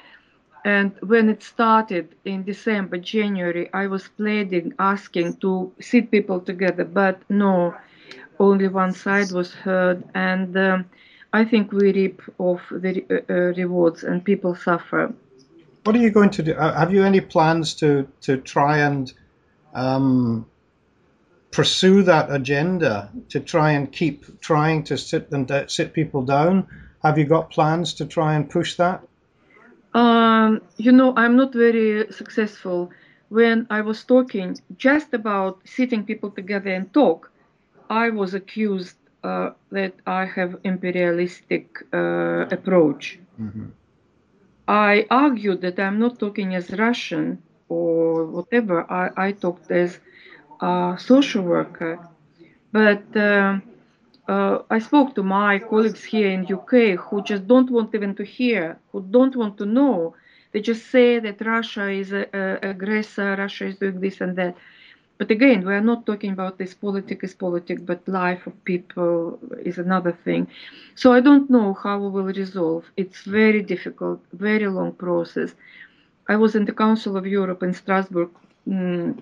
And 0.66 0.92
when 1.02 1.30
it 1.30 1.44
started 1.44 2.16
in 2.26 2.44
December, 2.44 2.98
January, 2.98 3.70
I 3.72 3.86
was 3.86 4.08
pleading, 4.08 4.74
asking 4.80 5.38
to 5.38 5.72
sit 5.80 6.10
people 6.10 6.40
together, 6.40 6.86
but 6.86 7.22
no, 7.30 7.76
only 8.40 8.68
one 8.68 8.94
side 8.94 9.32
was 9.32 9.54
heard. 9.54 10.04
And 10.16 10.58
um, 10.58 10.86
I 11.34 11.46
think 11.46 11.72
we 11.72 11.92
reap 11.92 12.22
off 12.38 12.62
the 12.72 13.04
uh, 13.10 13.34
uh, 13.34 13.36
rewards 13.58 14.04
and 14.04 14.24
people 14.24 14.56
suffer. 14.56 15.14
What 15.84 15.96
are 15.96 16.00
you 16.00 16.10
going 16.10 16.32
to 16.32 16.44
do? 16.44 16.54
Uh, 16.54 16.74
have 16.78 16.94
you 16.94 17.04
any 17.04 17.22
plans 17.22 17.76
to, 17.76 18.08
to 18.22 18.38
try 18.38 18.80
and 18.80 19.12
um, 19.74 20.46
pursue 21.52 22.04
that 22.04 22.32
agenda, 22.32 23.10
to 23.30 23.40
try 23.40 23.72
and 23.72 23.92
keep 23.92 24.42
trying 24.42 24.84
to 24.84 24.98
sit 24.98 25.30
them 25.30 25.48
sit 25.68 25.94
people 25.94 26.24
down? 26.24 26.68
Have 27.04 27.18
you 27.18 27.26
got 27.26 27.52
plans 27.52 27.94
to 27.96 28.06
try 28.06 28.34
and 28.36 28.50
push 28.50 28.76
that? 28.76 29.02
Um, 29.94 30.62
you 30.76 30.92
know, 30.92 31.14
I'm 31.16 31.36
not 31.36 31.54
very 31.54 32.12
successful. 32.12 32.92
When 33.30 33.68
I 33.70 33.82
was 33.82 34.04
talking 34.04 34.58
just 34.78 35.14
about 35.14 35.60
sitting 35.66 36.04
people 36.04 36.32
together 36.32 36.72
and 36.72 36.94
talk, 36.94 37.32
I 37.90 38.10
was 38.10 38.34
accused 38.34 38.96
uh, 38.98 39.05
that 39.72 39.94
I 40.06 40.26
have 40.26 40.52
imperialistic 40.64 41.66
uh, 41.94 42.46
approach. 42.58 43.20
Mm-hmm. 43.42 43.68
I 44.68 45.06
argued 45.10 45.62
that 45.62 45.80
I'm 45.80 46.00
not 46.00 46.20
talking 46.20 46.56
as 46.56 46.72
Russian 46.72 47.42
or 47.70 48.26
whatever. 48.26 48.76
I, 48.92 49.28
I 49.28 49.32
talked 49.32 49.70
as 49.72 50.00
a 50.62 50.98
social 51.00 51.44
worker, 51.44 51.94
but 52.72 53.04
uh, 53.16 53.60
uh, 54.28 54.60
I 54.70 54.80
spoke 54.80 55.14
to 55.16 55.24
my 55.24 55.60
colleagues 55.60 56.04
here 56.04 56.30
in 56.30 56.52
UK 56.58 56.74
who 57.04 57.22
just 57.24 57.48
don't 57.48 57.70
want 57.70 57.94
even 57.94 58.16
to 58.16 58.24
hear, 58.24 58.80
who 58.92 59.02
don't 59.02 59.36
want 59.36 59.58
to 59.58 59.66
know. 59.66 60.16
They 60.52 60.62
just 60.62 60.84
say 60.96 61.20
that 61.20 61.46
Russia 61.46 61.90
is 61.90 62.12
an 62.12 62.26
aggressor, 62.74 63.36
Russia 63.38 63.66
is 63.68 63.76
doing 63.78 64.00
this 64.00 64.22
and 64.22 64.36
that. 64.38 64.56
But 65.18 65.32
again, 65.32 65.66
we 65.66 65.74
are 65.74 65.82
not 65.92 66.06
talking 66.06 66.32
about 66.32 66.58
this 66.58 66.74
politics 66.74 67.24
is 67.24 67.34
politics, 67.34 67.82
but 67.82 68.08
life 68.08 68.46
of 68.48 68.54
people 68.66 69.40
is 69.64 69.78
another 69.78 70.12
thing. 70.12 70.48
So 70.96 71.14
I 71.14 71.22
don't 71.22 71.50
know 71.50 71.74
how 71.74 72.00
we 72.00 72.10
will 72.10 72.34
resolve. 72.34 72.84
It's 72.98 73.22
very 73.24 73.62
difficult, 73.62 74.20
very 74.34 74.68
long 74.68 74.92
process. 74.94 75.56
I 76.28 76.36
was 76.36 76.56
in 76.56 76.66
the 76.66 76.74
Council 76.74 77.16
of 77.16 77.26
Europe 77.26 77.64
in 77.64 77.74
Strasbourg 77.74 78.30
mm, 78.68 79.18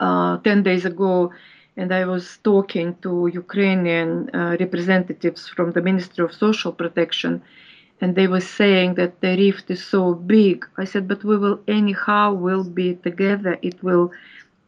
uh, 0.00 0.38
10 0.38 0.62
days 0.64 0.84
ago, 0.84 1.32
and 1.76 1.92
I 1.94 2.04
was 2.06 2.38
talking 2.42 2.96
to 3.02 3.28
Ukrainian 3.32 4.30
uh, 4.34 4.56
representatives 4.58 5.48
from 5.48 5.72
the 5.72 5.82
Ministry 5.82 6.24
of 6.24 6.32
Social 6.32 6.72
Protection. 6.72 7.42
and 8.00 8.16
they 8.16 8.26
were 8.26 8.40
saying 8.60 8.94
that 8.94 9.20
the 9.20 9.36
rift 9.36 9.70
is 9.70 9.82
so 9.84 10.14
big. 10.14 10.66
I 10.76 10.84
said, 10.84 11.08
but 11.08 11.24
we 11.24 11.36
will 11.38 11.60
anyhow 11.68 12.32
will 12.34 12.64
be 12.64 12.88
together. 12.96 13.56
It 13.62 13.82
will 13.82 14.10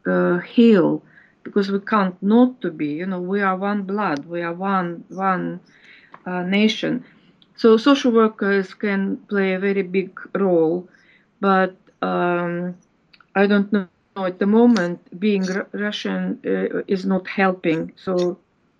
uh, 0.07 0.39
heal 0.39 1.03
because 1.43 1.71
we 1.71 1.79
can't 1.79 2.21
not 2.21 2.61
to 2.61 2.71
be. 2.71 2.87
You 2.87 3.05
know, 3.05 3.21
we 3.21 3.41
are 3.41 3.55
one 3.55 3.83
blood. 3.83 4.25
We 4.25 4.41
are 4.41 4.53
one 4.53 5.03
one 5.09 5.59
uh, 6.25 6.43
nation. 6.43 7.03
So 7.55 7.77
social 7.77 8.11
workers 8.11 8.73
can 8.73 9.17
play 9.29 9.53
a 9.53 9.59
very 9.59 9.81
big 9.83 10.19
role, 10.35 10.87
but 11.41 11.75
um, 12.01 12.75
I 13.35 13.47
don't 13.47 13.71
know 13.73 13.87
at 14.17 14.39
the 14.39 14.45
moment 14.45 15.19
being 15.19 15.45
Russian 15.71 16.39
uh, 16.45 16.81
is 16.87 17.05
not 17.05 17.27
helping. 17.27 17.93
So 17.95 18.37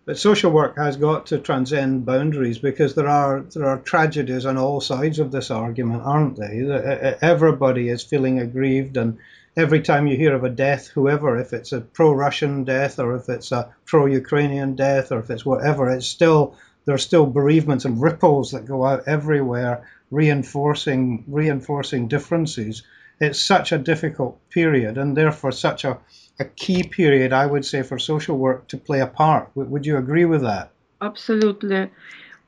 but 0.08 0.18
social 0.18 0.52
work 0.52 0.78
has 0.78 0.96
got 0.96 1.26
to 1.28 1.38
transcend 1.38 2.06
boundaries 2.06 2.60
because 2.60 2.96
there 2.96 3.10
are 3.10 3.42
there 3.42 3.66
are 3.66 3.80
tragedies 3.80 4.46
on 4.46 4.58
all 4.58 4.80
sides 4.80 5.20
of 5.20 5.32
this 5.32 5.52
argument, 5.52 6.04
aren't 6.06 6.38
they? 6.38 7.18
Everybody 7.22 7.90
is 7.90 8.04
feeling 8.04 8.40
aggrieved, 8.40 8.96
and 8.96 9.18
every 9.58 9.82
time 9.82 10.06
you 10.08 10.16
hear 10.16 10.36
of 10.36 10.44
a 10.44 10.50
death, 10.50 10.88
whoever, 10.88 11.38
if 11.38 11.52
it's 11.52 11.72
a 11.72 11.82
pro-Russian 11.82 12.64
death 12.64 13.00
or 13.00 13.16
if 13.16 13.28
it's 13.28 13.52
a 13.52 13.74
pro-Ukrainian 13.86 14.76
death 14.76 15.12
or 15.12 15.20
if 15.20 15.30
it's 15.32 15.46
whatever, 15.46 15.90
it's 15.90 16.08
still 16.08 16.56
there's 16.86 17.04
still 17.04 17.26
bereavements 17.26 17.84
and 17.84 18.02
ripples 18.02 18.52
that 18.52 18.66
go 18.66 18.86
out 18.86 19.04
everywhere, 19.08 19.86
reinforcing 20.12 21.26
reinforcing 21.28 22.08
differences. 22.08 22.84
It's 23.20 23.42
such 23.42 23.72
a 23.72 23.80
difficult 23.80 24.40
period, 24.52 24.98
and 24.98 25.18
therefore 25.18 25.52
such 25.52 25.84
a 25.84 25.98
a 26.40 26.46
key 26.46 26.84
period, 26.84 27.34
I 27.34 27.48
would 27.48 27.66
say, 27.66 27.82
for 27.82 27.98
social 27.98 28.38
work 28.38 28.68
to 28.68 28.78
play 28.78 29.02
a 29.02 29.08
part. 29.08 29.50
Would 29.56 29.88
you 29.88 29.98
agree 29.98 30.26
with 30.26 30.42
that? 30.42 30.70
Absolutely. 31.02 31.90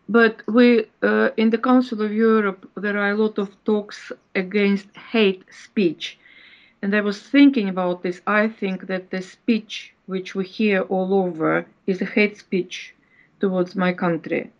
But 0.07 0.43
we, 0.47 0.85
uh, 1.01 1.29
in 1.37 1.49
the 1.49 1.57
Council 1.57 2.01
of 2.01 2.11
Europe, 2.13 2.69
there 2.75 2.97
are 2.97 3.11
a 3.11 3.17
lot 3.17 3.39
of 3.39 3.49
talks 3.63 4.11
against 4.35 4.87
hate 4.95 5.43
speech. 5.51 6.18
And 6.81 6.95
I 6.95 7.01
was 7.01 7.21
thinking 7.21 7.67
about 7.69 8.03
this. 8.03 8.21
I 8.25 8.47
think 8.47 8.87
that 8.87 9.11
the 9.11 9.21
speech 9.21 9.93
which 10.05 10.33
we 10.33 10.45
hear 10.45 10.81
all 10.81 11.13
over 11.13 11.65
is 11.85 12.01
a 12.01 12.05
hate 12.05 12.37
speech 12.37 12.95
towards 13.39 13.75
my 13.75 13.93
country. 13.93 14.51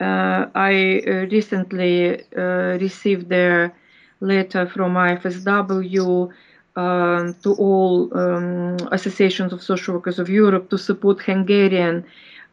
Uh, 0.00 0.46
I 0.54 1.02
uh, 1.06 1.10
recently 1.30 2.24
uh, 2.34 2.78
received 2.80 3.30
a 3.32 3.72
letter 4.20 4.66
from 4.66 4.94
IFSW 4.94 6.30
um, 6.76 7.34
to 7.42 7.52
all 7.54 8.18
um, 8.18 8.76
associations 8.92 9.52
of 9.52 9.62
social 9.62 9.94
workers 9.94 10.18
of 10.18 10.28
Europe 10.28 10.70
to 10.70 10.78
support 10.78 11.20
Hungarian 11.20 12.04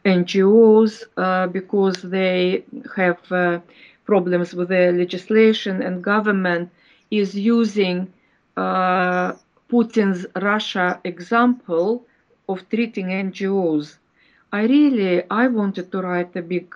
NGOs 0.04 1.02
uh, 1.16 1.46
because 1.46 2.02
they 2.02 2.64
have 2.96 3.20
uh, 3.32 3.60
problems 4.04 4.54
with 4.54 4.68
the 4.68 4.92
legislation 4.92 5.82
and 5.82 6.04
government 6.04 6.70
is 7.10 7.34
using 7.34 8.12
uh, 8.62 9.28
Putin's 9.70 10.22
Russia 10.50 10.86
example 11.04 11.88
of 12.48 12.58
treating 12.72 13.08
NGOs. 13.26 13.86
I 14.58 14.62
really 14.74 15.14
I 15.30 15.44
wanted 15.58 15.86
to 15.92 15.98
write 16.06 16.34
a 16.36 16.44
big 16.54 16.66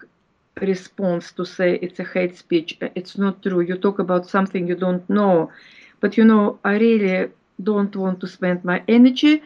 response 0.60 1.24
to 1.32 1.44
say 1.56 1.68
it's 1.84 2.00
a 2.00 2.08
hate 2.14 2.36
speech. 2.36 2.68
It's 3.00 3.16
not 3.24 3.42
true. 3.42 3.60
You 3.60 3.76
talk 3.86 3.98
about 3.98 4.28
something 4.34 4.62
you 4.66 4.78
don't 4.86 5.06
know 5.08 5.50
but 6.02 6.16
you 6.18 6.24
know, 6.24 6.58
I 6.64 6.74
really 6.78 7.30
don't 7.62 7.94
want 7.96 8.20
to 8.20 8.26
spend 8.26 8.64
my 8.64 8.82
energy 8.88 9.40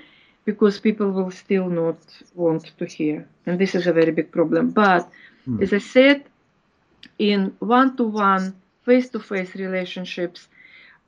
because 0.47 0.81
people 0.81 1.11
will 1.11 1.31
still 1.31 1.69
not 1.69 1.99
want 2.35 2.73
to 2.79 2.85
hear. 2.87 3.29
And 3.45 3.59
this 3.59 3.75
is 3.75 3.87
a 3.87 3.93
very 3.93 4.11
big 4.11 4.33
problem. 4.33 4.71
But 4.71 5.09
mm. 5.47 5.63
as 5.63 5.75
I 5.75 5.79
said, 5.97 6.25
in 7.19 7.55
one 7.59 7.97
to 7.99 8.05
one, 8.05 8.57
face 8.87 9.11
to 9.11 9.21
face 9.21 9.55
relationships, 9.55 10.49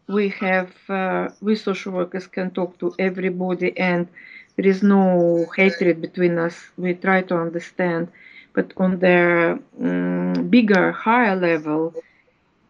we 0.09 0.31
have, 0.31 0.73
uh, 0.89 1.29
we 1.41 1.55
social 1.55 1.93
workers 1.93 2.27
can 2.27 2.51
talk 2.51 2.79
to 2.79 2.95
everybody 2.99 3.77
and 3.79 4.09
there 4.57 4.67
is 4.67 4.83
no 4.83 5.47
hatred 5.55 6.01
between 6.01 6.39
us. 6.39 6.57
We 6.77 6.95
try 6.95 7.23
to 7.23 7.37
understand. 7.37 8.09
But 8.55 8.73
on 8.77 8.99
the 8.99 9.61
um, 9.81 10.49
bigger, 10.49 10.91
higher 10.91 11.37
level, 11.37 11.95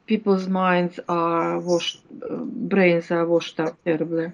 people's 0.06 0.48
minds 0.48 1.00
are 1.08 1.58
washed, 1.58 2.02
brains 2.10 3.10
are 3.10 3.26
washed 3.26 3.58
out 3.60 3.76
terribly. 3.84 4.32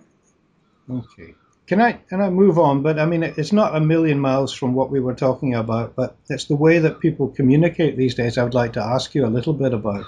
Okay. 0.90 1.34
Can 1.66 1.80
I 1.80 1.92
can 1.92 2.20
I 2.20 2.28
move 2.28 2.58
on? 2.58 2.82
But 2.82 2.98
I 2.98 3.06
mean, 3.06 3.22
it's 3.22 3.52
not 3.52 3.74
a 3.74 3.80
million 3.80 4.18
miles 4.20 4.52
from 4.52 4.74
what 4.74 4.90
we 4.90 5.00
were 5.00 5.14
talking 5.14 5.54
about, 5.54 5.94
but 5.94 6.16
it's 6.28 6.44
the 6.44 6.56
way 6.56 6.78
that 6.78 7.00
people 7.00 7.28
communicate 7.28 7.96
these 7.96 8.14
days. 8.14 8.36
I 8.36 8.44
would 8.44 8.54
like 8.54 8.74
to 8.74 8.82
ask 8.82 9.14
you 9.14 9.24
a 9.24 9.32
little 9.36 9.54
bit 9.54 9.72
about, 9.72 10.04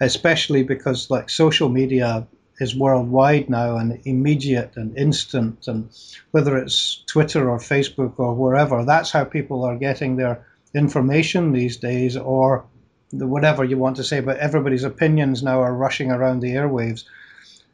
especially 0.00 0.62
because 0.62 1.10
like 1.10 1.28
social 1.28 1.68
media 1.68 2.26
is 2.58 2.76
worldwide 2.76 3.48
now 3.48 3.76
and 3.76 4.00
immediate 4.04 4.76
and 4.76 4.96
instant, 4.96 5.66
and 5.66 5.88
whether 6.30 6.58
it's 6.58 7.02
Twitter 7.06 7.50
or 7.50 7.58
Facebook 7.58 8.18
or 8.18 8.34
wherever, 8.34 8.84
that's 8.84 9.10
how 9.10 9.24
people 9.24 9.64
are 9.64 9.76
getting 9.76 10.16
their 10.16 10.46
information 10.74 11.52
these 11.52 11.78
days, 11.78 12.16
or 12.16 12.64
the 13.12 13.26
whatever 13.26 13.64
you 13.64 13.78
want 13.78 13.96
to 13.96 14.04
say, 14.04 14.20
but 14.20 14.36
everybody's 14.38 14.84
opinions 14.84 15.42
now 15.42 15.60
are 15.60 15.74
rushing 15.74 16.10
around 16.10 16.40
the 16.40 16.54
airwaves. 16.54 17.04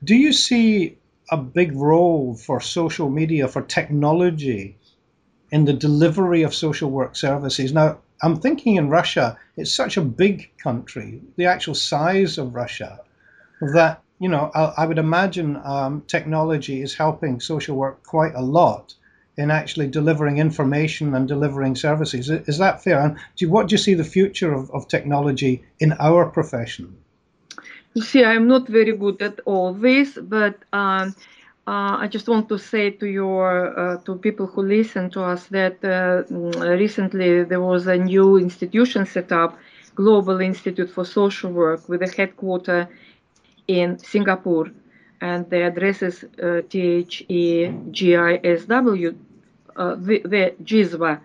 Do 0.02 0.14
you 0.14 0.32
see 0.32 0.96
a 1.30 1.36
big 1.36 1.74
role 1.74 2.34
for 2.34 2.60
social 2.60 3.10
media, 3.10 3.48
for 3.48 3.62
technology 3.62 4.76
in 5.50 5.64
the 5.64 5.72
delivery 5.72 6.42
of 6.42 6.54
social 6.54 6.90
work 6.90 7.16
services? 7.16 7.72
Now, 7.72 7.98
I'm 8.22 8.36
thinking 8.36 8.76
in 8.76 8.88
Russia, 8.88 9.38
it's 9.56 9.72
such 9.72 9.96
a 9.96 10.02
big 10.02 10.50
country, 10.58 11.20
the 11.36 11.46
actual 11.46 11.74
size 11.74 12.38
of 12.38 12.54
Russia, 12.54 13.00
that, 13.60 14.02
you 14.18 14.28
know, 14.28 14.50
I, 14.54 14.74
I 14.78 14.86
would 14.86 14.98
imagine 14.98 15.60
um, 15.64 16.02
technology 16.06 16.82
is 16.82 16.94
helping 16.94 17.40
social 17.40 17.76
work 17.76 18.02
quite 18.02 18.34
a 18.34 18.42
lot 18.42 18.94
in 19.36 19.50
actually 19.50 19.88
delivering 19.88 20.38
information 20.38 21.14
and 21.14 21.28
delivering 21.28 21.76
services. 21.76 22.30
Is 22.30 22.58
that 22.58 22.82
fair? 22.82 23.00
And 23.00 23.18
do 23.36 23.50
what 23.50 23.68
do 23.68 23.74
you 23.74 23.78
see 23.78 23.94
the 23.94 24.04
future 24.04 24.52
of, 24.52 24.70
of 24.70 24.88
technology 24.88 25.62
in 25.78 25.92
our 26.00 26.26
profession? 26.26 26.96
You 27.92 28.02
see, 28.02 28.24
I'm 28.24 28.46
not 28.46 28.68
very 28.68 28.96
good 28.96 29.20
at 29.22 29.40
all 29.44 29.74
this, 29.74 30.18
but 30.20 30.56
um, 30.72 31.14
uh, 31.66 31.96
I 31.98 32.08
just 32.08 32.28
want 32.28 32.48
to 32.48 32.58
say 32.58 32.90
to 32.90 33.06
your 33.06 33.78
uh, 33.78 33.96
to 34.04 34.16
people 34.16 34.46
who 34.46 34.62
listen 34.62 35.10
to 35.10 35.22
us 35.22 35.46
that 35.48 35.76
uh, 35.84 36.22
recently 36.76 37.44
there 37.44 37.60
was 37.60 37.86
a 37.86 37.96
new 37.96 38.36
institution 38.36 39.06
set 39.06 39.32
up, 39.32 39.58
Global 39.94 40.40
Institute 40.40 40.90
for 40.90 41.04
Social 41.04 41.50
Work, 41.50 41.88
with 41.88 42.02
a 42.02 42.08
headquarter 42.16 42.88
in 43.66 43.98
Singapore 43.98 44.70
and 45.20 45.48
the 45.50 45.62
address 45.62 46.02
is 46.02 46.24
uh, 46.24 46.62
THEGISW, 46.68 47.28
uh, 49.76 49.94
the, 49.96 50.22
the 50.24 50.54
GISWA, 50.62 51.20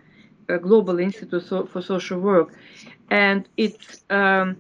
uh, 0.50 0.58
Global 0.58 1.00
Institute 1.00 1.70
for 1.70 1.82
Social 1.82 2.20
Work. 2.20 2.54
And 3.10 3.48
it's 3.58 4.04
um, 4.10 4.58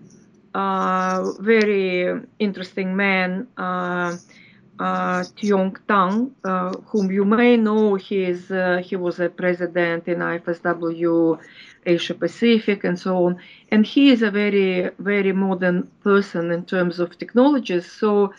very 0.53 2.21
interesting 2.39 2.95
man, 2.95 3.47
uh, 4.79 5.23
Tiong 5.37 5.77
Tan, 5.87 6.31
uh, 6.43 6.73
whom 6.87 7.11
you 7.11 7.25
may 7.25 7.57
know. 7.57 7.95
He, 7.95 8.23
is, 8.23 8.51
uh, 8.51 8.81
he 8.83 8.95
was 8.95 9.19
a 9.19 9.29
president 9.29 10.07
in 10.07 10.21
IFSW 10.21 11.39
Asia 11.85 12.13
Pacific 12.13 12.83
and 12.83 12.97
so 12.99 13.25
on. 13.25 13.37
And 13.71 13.85
he 13.85 14.11
is 14.11 14.21
a 14.21 14.31
very, 14.31 14.89
very 14.99 15.31
modern 15.33 15.89
person 16.03 16.51
in 16.51 16.65
terms 16.65 16.99
of 16.99 17.17
technologies. 17.17 17.91
So 17.91 18.33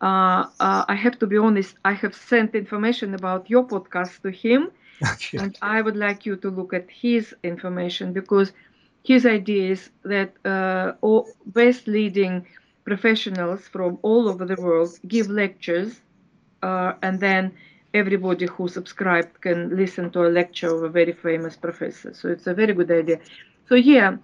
uh, 0.00 0.46
uh, 0.60 0.84
I 0.88 0.94
have 0.94 1.18
to 1.20 1.26
be 1.26 1.38
honest, 1.38 1.76
I 1.84 1.92
have 1.92 2.14
sent 2.14 2.54
information 2.54 3.14
about 3.14 3.48
your 3.48 3.64
podcast 3.64 4.20
to 4.22 4.30
him. 4.30 4.70
Okay. 5.02 5.38
And 5.38 5.56
I 5.62 5.80
would 5.82 5.96
like 5.96 6.26
you 6.26 6.36
to 6.36 6.50
look 6.50 6.72
at 6.74 6.88
his 6.90 7.34
information 7.42 8.12
because 8.12 8.52
his 9.04 9.26
idea 9.26 9.70
is 9.72 9.90
that 10.04 10.32
uh, 10.44 10.92
all 11.00 11.28
best 11.46 11.86
leading 11.88 12.46
professionals 12.84 13.68
from 13.68 13.98
all 14.02 14.28
over 14.28 14.44
the 14.44 14.60
world 14.60 14.98
give 15.06 15.28
lectures, 15.28 16.00
uh, 16.62 16.94
and 17.02 17.20
then 17.20 17.52
everybody 17.94 18.46
who 18.46 18.68
subscribed 18.68 19.40
can 19.40 19.76
listen 19.76 20.10
to 20.10 20.26
a 20.26 20.30
lecture 20.30 20.74
of 20.74 20.82
a 20.82 20.88
very 20.88 21.12
famous 21.12 21.56
professor. 21.56 22.14
So 22.14 22.28
it's 22.28 22.46
a 22.46 22.54
very 22.54 22.72
good 22.74 22.90
idea. 22.90 23.20
So 23.68 23.74
yeah, 23.74 24.16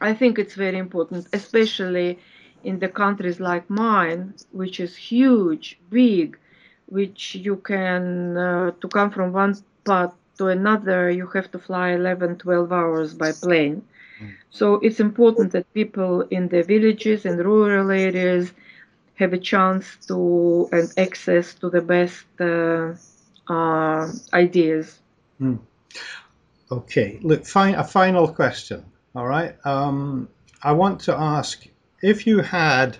I 0.00 0.14
think 0.14 0.38
it's 0.38 0.54
very 0.54 0.78
important, 0.78 1.28
especially 1.32 2.18
in 2.64 2.78
the 2.78 2.88
countries 2.88 3.40
like 3.40 3.68
mine, 3.70 4.34
which 4.52 4.80
is 4.80 4.96
huge, 4.96 5.78
big, 5.90 6.38
which 6.86 7.34
you 7.34 7.56
can, 7.56 8.36
uh, 8.36 8.70
to 8.80 8.88
come 8.88 9.10
from 9.10 9.32
one 9.32 9.54
part 9.84 10.12
to 10.38 10.48
another, 10.48 11.10
you 11.10 11.26
have 11.28 11.50
to 11.52 11.58
fly 11.58 11.90
11, 11.90 12.38
12 12.38 12.72
hours 12.72 13.14
by 13.14 13.32
plane. 13.32 13.82
So 14.50 14.74
it's 14.74 15.00
important 15.00 15.52
that 15.52 15.72
people 15.74 16.22
in 16.22 16.48
the 16.48 16.62
villages 16.62 17.24
and 17.24 17.38
rural 17.38 17.90
areas 17.90 18.52
have 19.14 19.32
a 19.32 19.38
chance 19.38 19.96
to 20.06 20.68
and 20.72 20.92
access 20.96 21.54
to 21.54 21.70
the 21.70 21.80
best 21.80 22.24
uh, 22.40 22.94
uh, 23.52 24.10
ideas. 24.32 24.98
Mm. 25.40 25.58
Okay, 26.70 27.18
look, 27.22 27.46
fine, 27.46 27.74
a 27.74 27.84
final 27.84 28.28
question. 28.28 28.84
All 29.14 29.26
right. 29.26 29.54
Um, 29.64 30.28
I 30.62 30.72
want 30.72 31.00
to 31.02 31.14
ask 31.14 31.66
if 32.02 32.26
you 32.26 32.40
had 32.40 32.98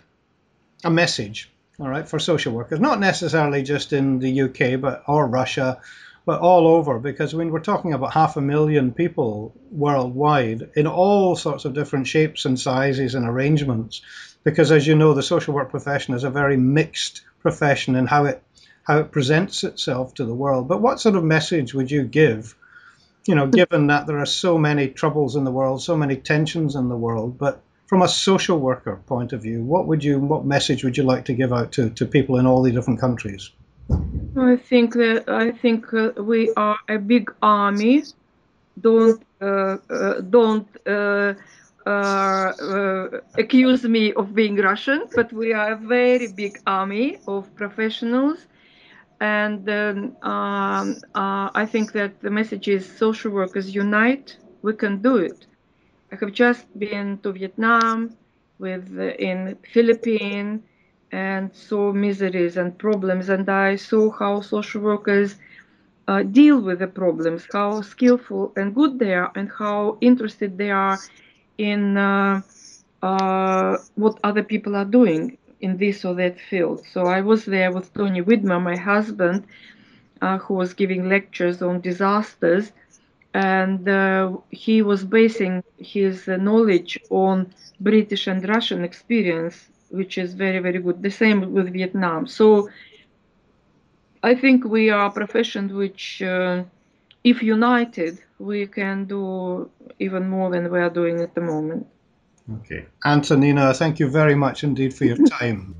a 0.84 0.90
message, 0.90 1.50
all 1.78 1.88
right, 1.88 2.08
for 2.08 2.18
social 2.18 2.52
workers, 2.52 2.80
not 2.80 2.98
necessarily 2.98 3.62
just 3.62 3.92
in 3.92 4.18
the 4.18 4.42
UK, 4.42 4.80
but 4.80 5.02
or 5.06 5.26
Russia, 5.26 5.80
but 6.28 6.42
all 6.42 6.68
over, 6.68 6.98
because 6.98 7.34
when 7.34 7.50
we're 7.50 7.58
talking 7.58 7.94
about 7.94 8.12
half 8.12 8.36
a 8.36 8.40
million 8.42 8.92
people 8.92 9.54
worldwide 9.70 10.72
in 10.76 10.86
all 10.86 11.34
sorts 11.34 11.64
of 11.64 11.72
different 11.72 12.06
shapes 12.06 12.44
and 12.44 12.60
sizes 12.60 13.14
and 13.14 13.26
arrangements, 13.26 14.02
because 14.44 14.70
as 14.70 14.86
you 14.86 14.94
know, 14.94 15.14
the 15.14 15.22
social 15.22 15.54
work 15.54 15.70
profession 15.70 16.12
is 16.12 16.24
a 16.24 16.30
very 16.30 16.58
mixed 16.58 17.22
profession 17.40 17.96
in 17.96 18.06
how 18.06 18.26
it 18.26 18.42
how 18.82 18.98
it 18.98 19.10
presents 19.10 19.64
itself 19.64 20.12
to 20.12 20.26
the 20.26 20.34
world. 20.34 20.68
But 20.68 20.82
what 20.82 21.00
sort 21.00 21.16
of 21.16 21.24
message 21.24 21.72
would 21.72 21.90
you 21.90 22.02
give? 22.04 22.54
You 23.26 23.34
know, 23.34 23.46
given 23.46 23.86
that 23.86 24.06
there 24.06 24.18
are 24.18 24.26
so 24.26 24.58
many 24.58 24.88
troubles 24.88 25.34
in 25.34 25.44
the 25.44 25.50
world, 25.50 25.80
so 25.80 25.96
many 25.96 26.16
tensions 26.16 26.74
in 26.76 26.90
the 26.90 26.96
world, 27.06 27.38
but 27.38 27.62
from 27.86 28.02
a 28.02 28.08
social 28.08 28.58
worker 28.58 29.00
point 29.06 29.32
of 29.32 29.40
view, 29.40 29.62
what 29.62 29.86
would 29.86 30.04
you, 30.04 30.18
what 30.18 30.44
message 30.44 30.84
would 30.84 30.98
you 30.98 31.04
like 31.04 31.24
to 31.24 31.32
give 31.32 31.54
out 31.54 31.72
to, 31.72 31.88
to 31.88 32.04
people 32.04 32.36
in 32.36 32.44
all 32.44 32.62
the 32.62 32.72
different 32.72 33.00
countries? 33.00 33.50
I 34.36 34.56
think 34.56 34.94
that 34.94 35.28
I 35.28 35.50
think 35.52 35.92
uh, 35.92 36.12
we 36.18 36.52
are 36.56 36.78
a 36.88 36.98
big 36.98 37.30
army. 37.42 38.06
Don't 38.80 39.22
uh, 39.40 39.76
uh, 39.90 40.20
don't 40.20 40.68
uh, 40.86 41.34
uh, 41.86 41.90
uh, 41.90 43.08
accuse 43.36 43.84
me 43.84 44.12
of 44.14 44.34
being 44.34 44.56
Russian, 44.56 45.08
but 45.14 45.32
we 45.32 45.52
are 45.52 45.72
a 45.72 45.76
very 45.76 46.28
big 46.28 46.60
army 46.66 47.18
of 47.26 47.54
professionals, 47.56 48.46
and 49.20 49.68
um, 49.68 50.16
um 50.32 50.86
I 51.62 51.64
think 51.72 51.92
that 51.92 52.20
the 52.20 52.30
message 52.30 52.68
is 52.68 52.82
social 53.04 53.30
workers 53.32 53.74
unite. 53.74 54.38
We 54.62 54.72
can 54.82 54.94
do 55.02 55.16
it. 55.16 55.46
I 56.12 56.16
have 56.20 56.32
just 56.32 56.66
been 56.78 57.18
to 57.22 57.32
Vietnam, 57.32 58.16
with 58.58 58.86
in 59.30 59.56
Philippines, 59.74 60.62
and 61.12 61.54
saw 61.54 61.92
miseries 61.92 62.56
and 62.56 62.78
problems, 62.78 63.28
and 63.28 63.48
I 63.48 63.76
saw 63.76 64.10
how 64.10 64.40
social 64.40 64.82
workers 64.82 65.36
uh, 66.08 66.22
deal 66.22 66.60
with 66.60 66.78
the 66.80 66.86
problems, 66.88 67.46
how 67.52 67.80
skillful 67.82 68.52
and 68.56 68.74
good 68.74 68.98
they 68.98 69.14
are, 69.14 69.30
and 69.34 69.50
how 69.50 69.98
interested 70.00 70.58
they 70.58 70.70
are 70.70 71.00
in 71.58 71.96
uh, 71.96 72.42
uh, 73.02 73.76
what 73.94 74.18
other 74.24 74.42
people 74.42 74.74
are 74.76 74.84
doing 74.84 75.36
in 75.60 75.76
this 75.78 76.04
or 76.04 76.14
that 76.14 76.38
field. 76.40 76.84
So 76.92 77.06
I 77.06 77.20
was 77.20 77.44
there 77.44 77.72
with 77.72 77.92
Tony 77.94 78.22
Widmer, 78.22 78.62
my 78.62 78.76
husband, 78.76 79.44
uh, 80.20 80.38
who 80.38 80.54
was 80.54 80.74
giving 80.74 81.08
lectures 81.08 81.62
on 81.62 81.80
disasters 81.80 82.72
and 83.34 83.88
uh, 83.88 84.36
he 84.50 84.82
was 84.82 85.04
basing 85.04 85.62
his 85.78 86.28
uh, 86.28 86.36
knowledge 86.36 86.98
on 87.10 87.52
British 87.80 88.26
and 88.26 88.46
Russian 88.48 88.84
experience, 88.84 89.68
which 89.90 90.18
is 90.18 90.34
very, 90.34 90.58
very 90.58 90.80
good. 90.80 91.02
The 91.02 91.10
same 91.10 91.52
with 91.52 91.72
Vietnam. 91.72 92.26
So 92.26 92.68
I 94.22 94.34
think 94.34 94.64
we 94.64 94.90
are 94.90 95.06
a 95.06 95.10
profession 95.10 95.74
which, 95.74 96.22
uh, 96.22 96.64
if 97.24 97.42
united, 97.42 98.18
we 98.38 98.66
can 98.66 99.06
do 99.06 99.70
even 99.98 100.28
more 100.28 100.50
than 100.50 100.70
we 100.70 100.78
are 100.78 100.90
doing 100.90 101.20
at 101.20 101.34
the 101.34 101.40
moment. 101.40 101.86
Okay. 102.60 102.86
Antonina, 103.04 103.74
thank 103.74 103.98
you 103.98 104.08
very 104.08 104.34
much 104.34 104.64
indeed 104.64 104.94
for 104.94 105.04
your 105.04 105.18
time. 105.26 105.74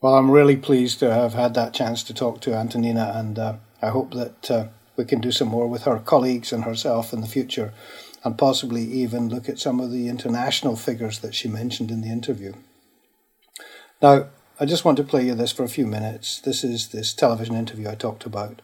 Well, 0.00 0.14
I'm 0.14 0.30
really 0.30 0.56
pleased 0.56 0.98
to 1.00 1.12
have 1.12 1.34
had 1.34 1.54
that 1.54 1.74
chance 1.74 2.02
to 2.04 2.14
talk 2.14 2.40
to 2.40 2.54
Antonina, 2.54 3.12
and 3.14 3.38
uh, 3.38 3.54
I 3.80 3.90
hope 3.90 4.14
that 4.14 4.50
uh, 4.50 4.66
we 4.96 5.04
can 5.04 5.20
do 5.20 5.30
some 5.30 5.48
more 5.48 5.68
with 5.68 5.82
her 5.84 5.98
colleagues 6.00 6.52
and 6.52 6.64
herself 6.64 7.12
in 7.12 7.20
the 7.20 7.28
future, 7.28 7.72
and 8.24 8.38
possibly 8.38 8.82
even 8.82 9.28
look 9.28 9.48
at 9.48 9.58
some 9.58 9.80
of 9.80 9.90
the 9.90 10.08
international 10.08 10.76
figures 10.76 11.18
that 11.20 11.34
she 11.34 11.48
mentioned 11.48 11.90
in 11.90 12.00
the 12.00 12.10
interview. 12.10 12.52
Now, 14.00 14.26
I 14.60 14.64
just 14.64 14.84
want 14.84 14.96
to 14.98 15.04
play 15.04 15.26
you 15.26 15.34
this 15.34 15.52
for 15.52 15.64
a 15.64 15.68
few 15.68 15.86
minutes. 15.86 16.40
This 16.40 16.62
is 16.62 16.88
this 16.88 17.12
television 17.14 17.56
interview 17.56 17.88
I 17.88 17.94
talked 17.94 18.26
about, 18.26 18.62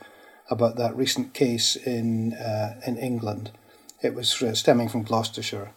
about 0.51 0.77
that 0.77 0.97
recent 0.97 1.35
case 1.35 1.75
in 1.77 2.35
uh, 2.35 2.81
in 2.87 2.97
England. 2.97 3.51
It 4.01 4.15
was 4.15 4.41
uh, 4.43 4.55
stemming 4.55 4.89
from 4.89 5.03
Gloucestershire, 5.03 5.73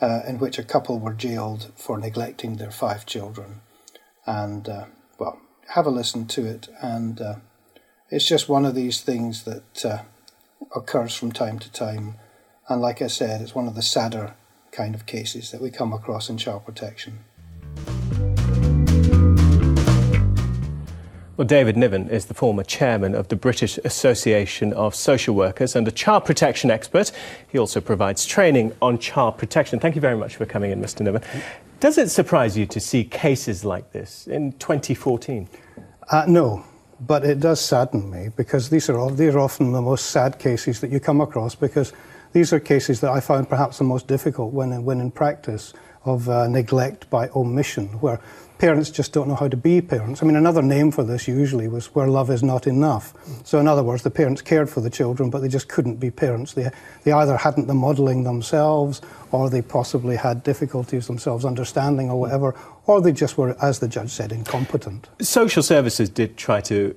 uh, 0.00 0.20
in 0.26 0.38
which 0.38 0.58
a 0.58 0.64
couple 0.64 0.98
were 0.98 1.12
jailed 1.12 1.72
for 1.76 1.98
neglecting 1.98 2.56
their 2.56 2.70
five 2.70 3.04
children, 3.04 3.60
and 4.24 4.68
uh, 4.68 4.84
well, 5.18 5.38
have 5.74 5.86
a 5.86 5.90
listen 5.90 6.26
to 6.26 6.46
it. 6.46 6.68
And 6.80 7.20
uh, 7.20 7.34
it's 8.10 8.26
just 8.26 8.48
one 8.48 8.64
of 8.64 8.74
these 8.74 9.00
things 9.00 9.42
that 9.44 9.84
uh, 9.84 9.98
occurs 10.74 11.14
from 11.14 11.32
time 11.32 11.58
to 11.58 11.70
time. 11.70 12.14
And 12.68 12.80
like 12.80 13.00
I 13.00 13.06
said, 13.06 13.40
it's 13.42 13.54
one 13.54 13.68
of 13.68 13.76
the 13.76 13.82
sadder 13.82 14.34
kind 14.72 14.96
of 14.96 15.06
cases 15.06 15.52
that 15.52 15.60
we 15.60 15.70
come 15.70 15.92
across 15.92 16.28
in 16.28 16.36
child 16.36 16.64
protection. 16.66 17.20
Well, 21.36 21.46
David 21.46 21.76
Niven 21.76 22.08
is 22.08 22.26
the 22.26 22.34
former 22.34 22.64
chairman 22.64 23.14
of 23.14 23.28
the 23.28 23.36
British 23.36 23.78
Association 23.84 24.72
of 24.72 24.96
Social 24.96 25.34
Workers 25.34 25.76
and 25.76 25.86
a 25.86 25.92
child 25.92 26.24
protection 26.24 26.70
expert. 26.70 27.12
He 27.46 27.58
also 27.58 27.80
provides 27.80 28.24
training 28.24 28.74
on 28.82 28.98
child 28.98 29.38
protection. 29.38 29.78
Thank 29.78 29.94
you 29.94 30.00
very 30.00 30.16
much 30.16 30.34
for 30.34 30.44
coming 30.44 30.72
in, 30.72 30.80
Mr. 30.80 31.02
Niven. 31.02 31.22
Does 31.78 31.98
it 31.98 32.08
surprise 32.08 32.56
you 32.56 32.66
to 32.66 32.80
see 32.80 33.04
cases 33.04 33.64
like 33.64 33.92
this 33.92 34.26
in 34.26 34.52
2014? 34.52 35.48
Uh, 36.10 36.24
no, 36.26 36.64
but 37.00 37.24
it 37.24 37.38
does 37.38 37.60
sadden 37.60 38.10
me 38.10 38.30
because 38.34 38.70
these 38.70 38.88
are, 38.88 38.98
all, 38.98 39.10
these 39.10 39.34
are 39.34 39.40
often 39.40 39.70
the 39.70 39.82
most 39.82 40.06
sad 40.06 40.38
cases 40.40 40.80
that 40.80 40.90
you 40.90 40.98
come 40.98 41.20
across 41.20 41.54
because 41.54 41.92
these 42.36 42.52
are 42.52 42.60
cases 42.60 43.00
that 43.00 43.10
I 43.10 43.20
found 43.20 43.48
perhaps 43.48 43.78
the 43.78 43.84
most 43.84 44.06
difficult 44.06 44.52
when 44.52 44.84
when 44.84 45.00
in 45.00 45.10
practice 45.10 45.72
of 46.04 46.28
uh, 46.28 46.46
neglect 46.46 47.08
by 47.08 47.30
omission, 47.30 47.86
where 48.02 48.20
parents 48.58 48.90
just 48.90 49.14
don't 49.14 49.26
know 49.26 49.34
how 49.34 49.48
to 49.48 49.56
be 49.56 49.80
parents. 49.80 50.22
I 50.22 50.26
mean, 50.26 50.36
another 50.36 50.60
name 50.60 50.90
for 50.90 51.02
this 51.02 51.26
usually 51.26 51.66
was 51.66 51.86
where 51.94 52.08
love 52.08 52.30
is 52.30 52.42
not 52.42 52.66
enough. 52.66 53.14
So, 53.42 53.58
in 53.58 53.66
other 53.66 53.82
words, 53.82 54.02
the 54.02 54.10
parents 54.10 54.42
cared 54.42 54.68
for 54.68 54.82
the 54.82 54.90
children, 54.90 55.30
but 55.30 55.40
they 55.40 55.48
just 55.48 55.68
couldn't 55.68 55.96
be 55.96 56.10
parents. 56.10 56.52
They, 56.52 56.70
they 57.04 57.12
either 57.12 57.38
hadn't 57.38 57.68
the 57.68 57.74
modelling 57.74 58.24
themselves, 58.24 59.00
or 59.32 59.48
they 59.48 59.62
possibly 59.62 60.16
had 60.16 60.42
difficulties 60.42 61.06
themselves 61.06 61.46
understanding, 61.46 62.10
or 62.10 62.20
whatever, 62.20 62.54
or 62.84 63.00
they 63.00 63.12
just 63.12 63.38
were, 63.38 63.56
as 63.62 63.78
the 63.78 63.88
judge 63.88 64.10
said, 64.10 64.30
incompetent. 64.30 65.08
Social 65.22 65.62
services 65.62 66.10
did 66.10 66.36
try 66.36 66.60
to 66.60 66.94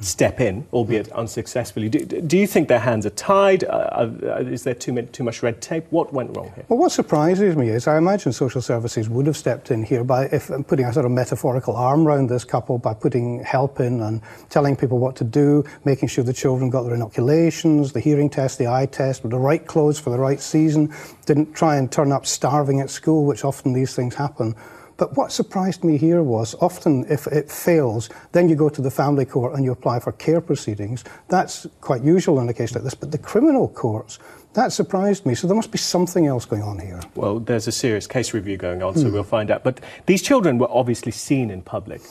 step 0.00 0.40
in, 0.40 0.66
albeit 0.72 1.10
unsuccessfully. 1.12 1.88
Do, 1.88 2.00
do 2.04 2.38
you 2.38 2.46
think 2.46 2.68
their 2.68 2.78
hands 2.78 3.06
are 3.06 3.10
tied? 3.10 3.64
Uh, 3.64 3.66
uh, 3.66 4.44
is 4.46 4.62
there 4.62 4.74
too, 4.74 4.92
many, 4.92 5.06
too 5.08 5.24
much 5.24 5.42
red 5.42 5.60
tape? 5.60 5.86
What 5.90 6.12
went 6.12 6.36
wrong 6.36 6.52
here? 6.54 6.64
Well, 6.68 6.78
what 6.78 6.92
surprises 6.92 7.56
me 7.56 7.68
is 7.68 7.86
I 7.86 7.98
imagine 7.98 8.32
social 8.32 8.62
services 8.62 9.08
would 9.08 9.26
have 9.26 9.36
stepped 9.36 9.70
in 9.70 9.82
here 9.82 10.04
by 10.04 10.26
if, 10.26 10.50
putting 10.66 10.86
a 10.86 10.92
sort 10.92 11.06
of 11.06 11.12
metaphorical 11.12 11.76
arm 11.76 12.06
around 12.06 12.28
this 12.28 12.44
couple 12.44 12.78
by 12.78 12.94
putting 12.94 13.42
help 13.42 13.80
in 13.80 14.00
and 14.00 14.22
telling 14.50 14.76
people 14.76 14.98
what 14.98 15.16
to 15.16 15.24
do, 15.24 15.64
making 15.84 16.08
sure 16.08 16.24
the 16.24 16.32
children 16.32 16.70
got 16.70 16.82
their 16.82 16.94
inoculations, 16.94 17.92
the 17.92 18.00
hearing 18.00 18.30
test, 18.30 18.58
the 18.58 18.68
eye 18.68 18.86
test, 18.86 19.28
the 19.28 19.38
right 19.38 19.66
clothes 19.66 19.98
for 19.98 20.10
the 20.10 20.18
right 20.18 20.40
season, 20.40 20.92
didn't 21.26 21.52
try 21.54 21.76
and 21.76 21.90
turn 21.90 22.12
up 22.12 22.26
starving 22.26 22.80
at 22.80 22.90
school, 22.90 23.24
which 23.24 23.44
often 23.44 23.72
these 23.72 23.94
things 23.94 24.14
happen. 24.14 24.54
But 24.98 25.16
what 25.16 25.30
surprised 25.32 25.84
me 25.84 25.96
here 25.96 26.22
was 26.22 26.56
often 26.60 27.06
if 27.08 27.28
it 27.28 27.50
fails, 27.50 28.10
then 28.32 28.48
you 28.48 28.56
go 28.56 28.68
to 28.68 28.82
the 28.82 28.90
family 28.90 29.24
court 29.24 29.54
and 29.54 29.64
you 29.64 29.70
apply 29.72 30.00
for 30.00 30.12
care 30.12 30.40
proceedings. 30.40 31.04
That's 31.28 31.66
quite 31.80 32.02
usual 32.02 32.40
in 32.40 32.48
a 32.48 32.52
case 32.52 32.74
like 32.74 32.82
this. 32.84 32.94
But 32.94 33.12
the 33.12 33.18
criminal 33.18 33.68
courts, 33.68 34.18
that 34.54 34.72
surprised 34.72 35.24
me. 35.24 35.36
So 35.36 35.46
there 35.46 35.54
must 35.54 35.70
be 35.70 35.78
something 35.78 36.26
else 36.26 36.44
going 36.44 36.62
on 36.62 36.80
here. 36.80 37.00
Well, 37.14 37.38
there's 37.38 37.68
a 37.68 37.72
serious 37.72 38.08
case 38.08 38.34
review 38.34 38.56
going 38.56 38.82
on, 38.82 38.96
so 38.96 39.06
hmm. 39.06 39.12
we'll 39.12 39.22
find 39.22 39.52
out. 39.52 39.62
But 39.62 39.80
these 40.06 40.20
children 40.20 40.58
were 40.58 40.70
obviously 40.70 41.12
seen 41.12 41.50
in 41.50 41.62
public. 41.62 42.02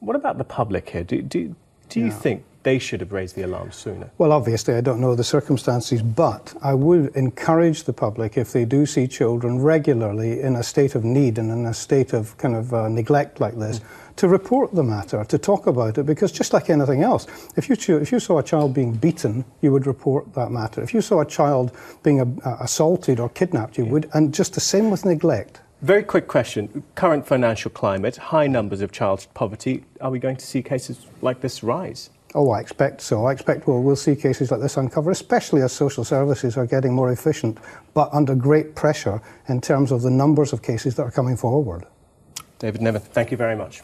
What 0.00 0.16
about 0.16 0.36
the 0.36 0.44
public 0.44 0.90
here? 0.90 1.04
Do, 1.04 1.22
do, 1.22 1.54
do 1.88 2.00
you 2.00 2.06
yeah. 2.06 2.12
think 2.12 2.44
they 2.64 2.78
should 2.78 3.00
have 3.00 3.12
raised 3.12 3.36
the 3.36 3.42
alarm 3.42 3.70
sooner? 3.70 4.10
Well, 4.18 4.32
obviously, 4.32 4.74
I 4.74 4.80
don't 4.80 5.00
know 5.00 5.14
the 5.14 5.24
circumstances, 5.24 6.02
but 6.02 6.54
I 6.62 6.74
would 6.74 7.14
encourage 7.14 7.84
the 7.84 7.92
public, 7.92 8.36
if 8.36 8.52
they 8.52 8.64
do 8.64 8.84
see 8.86 9.06
children 9.06 9.60
regularly 9.60 10.40
in 10.40 10.56
a 10.56 10.62
state 10.62 10.94
of 10.94 11.04
need 11.04 11.38
and 11.38 11.50
in 11.50 11.66
a 11.66 11.74
state 11.74 12.12
of 12.12 12.36
kind 12.38 12.56
of 12.56 12.74
uh, 12.74 12.88
neglect 12.88 13.40
like 13.40 13.56
this, 13.58 13.78
mm. 13.78 14.16
to 14.16 14.28
report 14.28 14.74
the 14.74 14.82
matter, 14.82 15.24
to 15.24 15.38
talk 15.38 15.66
about 15.66 15.98
it, 15.98 16.04
because 16.04 16.32
just 16.32 16.52
like 16.52 16.68
anything 16.70 17.02
else, 17.02 17.26
if 17.56 17.68
you, 17.68 17.76
if 17.98 18.10
you 18.10 18.18
saw 18.18 18.38
a 18.38 18.42
child 18.42 18.74
being 18.74 18.92
beaten, 18.92 19.44
you 19.60 19.70
would 19.70 19.86
report 19.86 20.34
that 20.34 20.50
matter. 20.50 20.82
If 20.82 20.92
you 20.92 21.00
saw 21.00 21.20
a 21.20 21.26
child 21.26 21.70
being 22.02 22.20
uh, 22.20 22.56
assaulted 22.60 23.20
or 23.20 23.28
kidnapped, 23.28 23.78
you 23.78 23.84
yeah. 23.84 23.92
would, 23.92 24.10
and 24.14 24.34
just 24.34 24.54
the 24.54 24.60
same 24.60 24.90
with 24.90 25.04
neglect. 25.04 25.60
Very 25.82 26.02
quick 26.02 26.28
question. 26.28 26.82
Current 26.94 27.26
financial 27.26 27.70
climate, 27.70 28.16
high 28.16 28.46
numbers 28.46 28.80
of 28.80 28.90
child 28.90 29.26
poverty. 29.34 29.84
Are 30.00 30.10
we 30.10 30.18
going 30.18 30.36
to 30.36 30.46
see 30.46 30.62
cases 30.62 31.06
like 31.20 31.42
this 31.42 31.62
rise? 31.62 32.08
Oh, 32.36 32.50
I 32.50 32.58
expect 32.58 33.00
so. 33.00 33.26
I 33.26 33.32
expect 33.32 33.68
we'll, 33.68 33.80
we'll 33.80 33.94
see 33.94 34.16
cases 34.16 34.50
like 34.50 34.60
this 34.60 34.76
uncover, 34.76 35.12
especially 35.12 35.62
as 35.62 35.72
social 35.72 36.02
services 36.02 36.56
are 36.56 36.66
getting 36.66 36.92
more 36.92 37.12
efficient, 37.12 37.58
but 37.94 38.08
under 38.12 38.34
great 38.34 38.74
pressure 38.74 39.22
in 39.48 39.60
terms 39.60 39.92
of 39.92 40.02
the 40.02 40.10
numbers 40.10 40.52
of 40.52 40.60
cases 40.60 40.96
that 40.96 41.04
are 41.04 41.12
coming 41.12 41.36
forward. 41.36 41.86
David 42.58 42.82
Niven, 42.82 43.02
thank 43.02 43.30
you 43.30 43.36
very 43.36 43.54
much. 43.54 43.82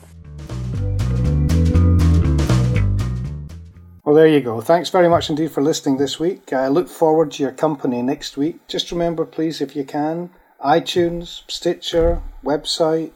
Well, 4.04 4.16
there 4.16 4.26
you 4.26 4.40
go. 4.40 4.60
Thanks 4.60 4.90
very 4.90 5.08
much 5.08 5.30
indeed 5.30 5.52
for 5.52 5.62
listening 5.62 5.98
this 5.98 6.18
week. 6.18 6.52
I 6.52 6.66
look 6.66 6.88
forward 6.88 7.30
to 7.32 7.44
your 7.44 7.52
company 7.52 8.02
next 8.02 8.36
week. 8.36 8.66
Just 8.66 8.90
remember, 8.90 9.24
please, 9.24 9.60
if 9.60 9.76
you 9.76 9.84
can, 9.84 10.30
iTunes, 10.64 11.42
Stitcher, 11.48 12.20
website, 12.42 13.12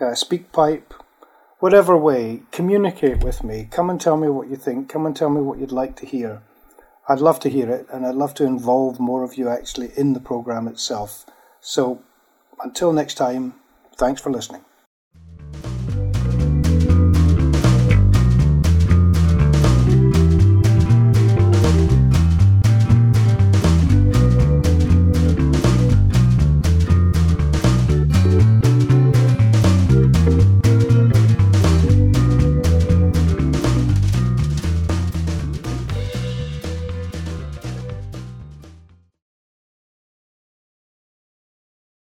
uh, 0.00 0.12
SpeakPipe, 0.14 0.87
whatever 1.58 1.96
way, 1.96 2.42
communicate 2.52 3.22
with 3.22 3.42
me. 3.42 3.68
Come 3.70 3.90
and 3.90 4.00
tell 4.00 4.16
me 4.16 4.28
what 4.28 4.48
you 4.48 4.56
think. 4.56 4.88
Come 4.88 5.06
and 5.06 5.16
tell 5.16 5.30
me 5.30 5.40
what 5.40 5.58
you'd 5.58 5.72
like 5.72 5.96
to 5.96 6.06
hear. 6.06 6.42
I'd 7.08 7.20
love 7.20 7.40
to 7.40 7.50
hear 7.50 7.70
it, 7.70 7.86
and 7.90 8.06
I'd 8.06 8.14
love 8.14 8.34
to 8.34 8.44
involve 8.44 9.00
more 9.00 9.24
of 9.24 9.36
you 9.36 9.48
actually 9.48 9.90
in 9.96 10.12
the 10.12 10.20
program 10.20 10.68
itself. 10.68 11.24
So, 11.60 12.02
until 12.62 12.92
next 12.92 13.14
time, 13.14 13.54
thanks 13.96 14.20
for 14.20 14.30
listening. 14.30 14.64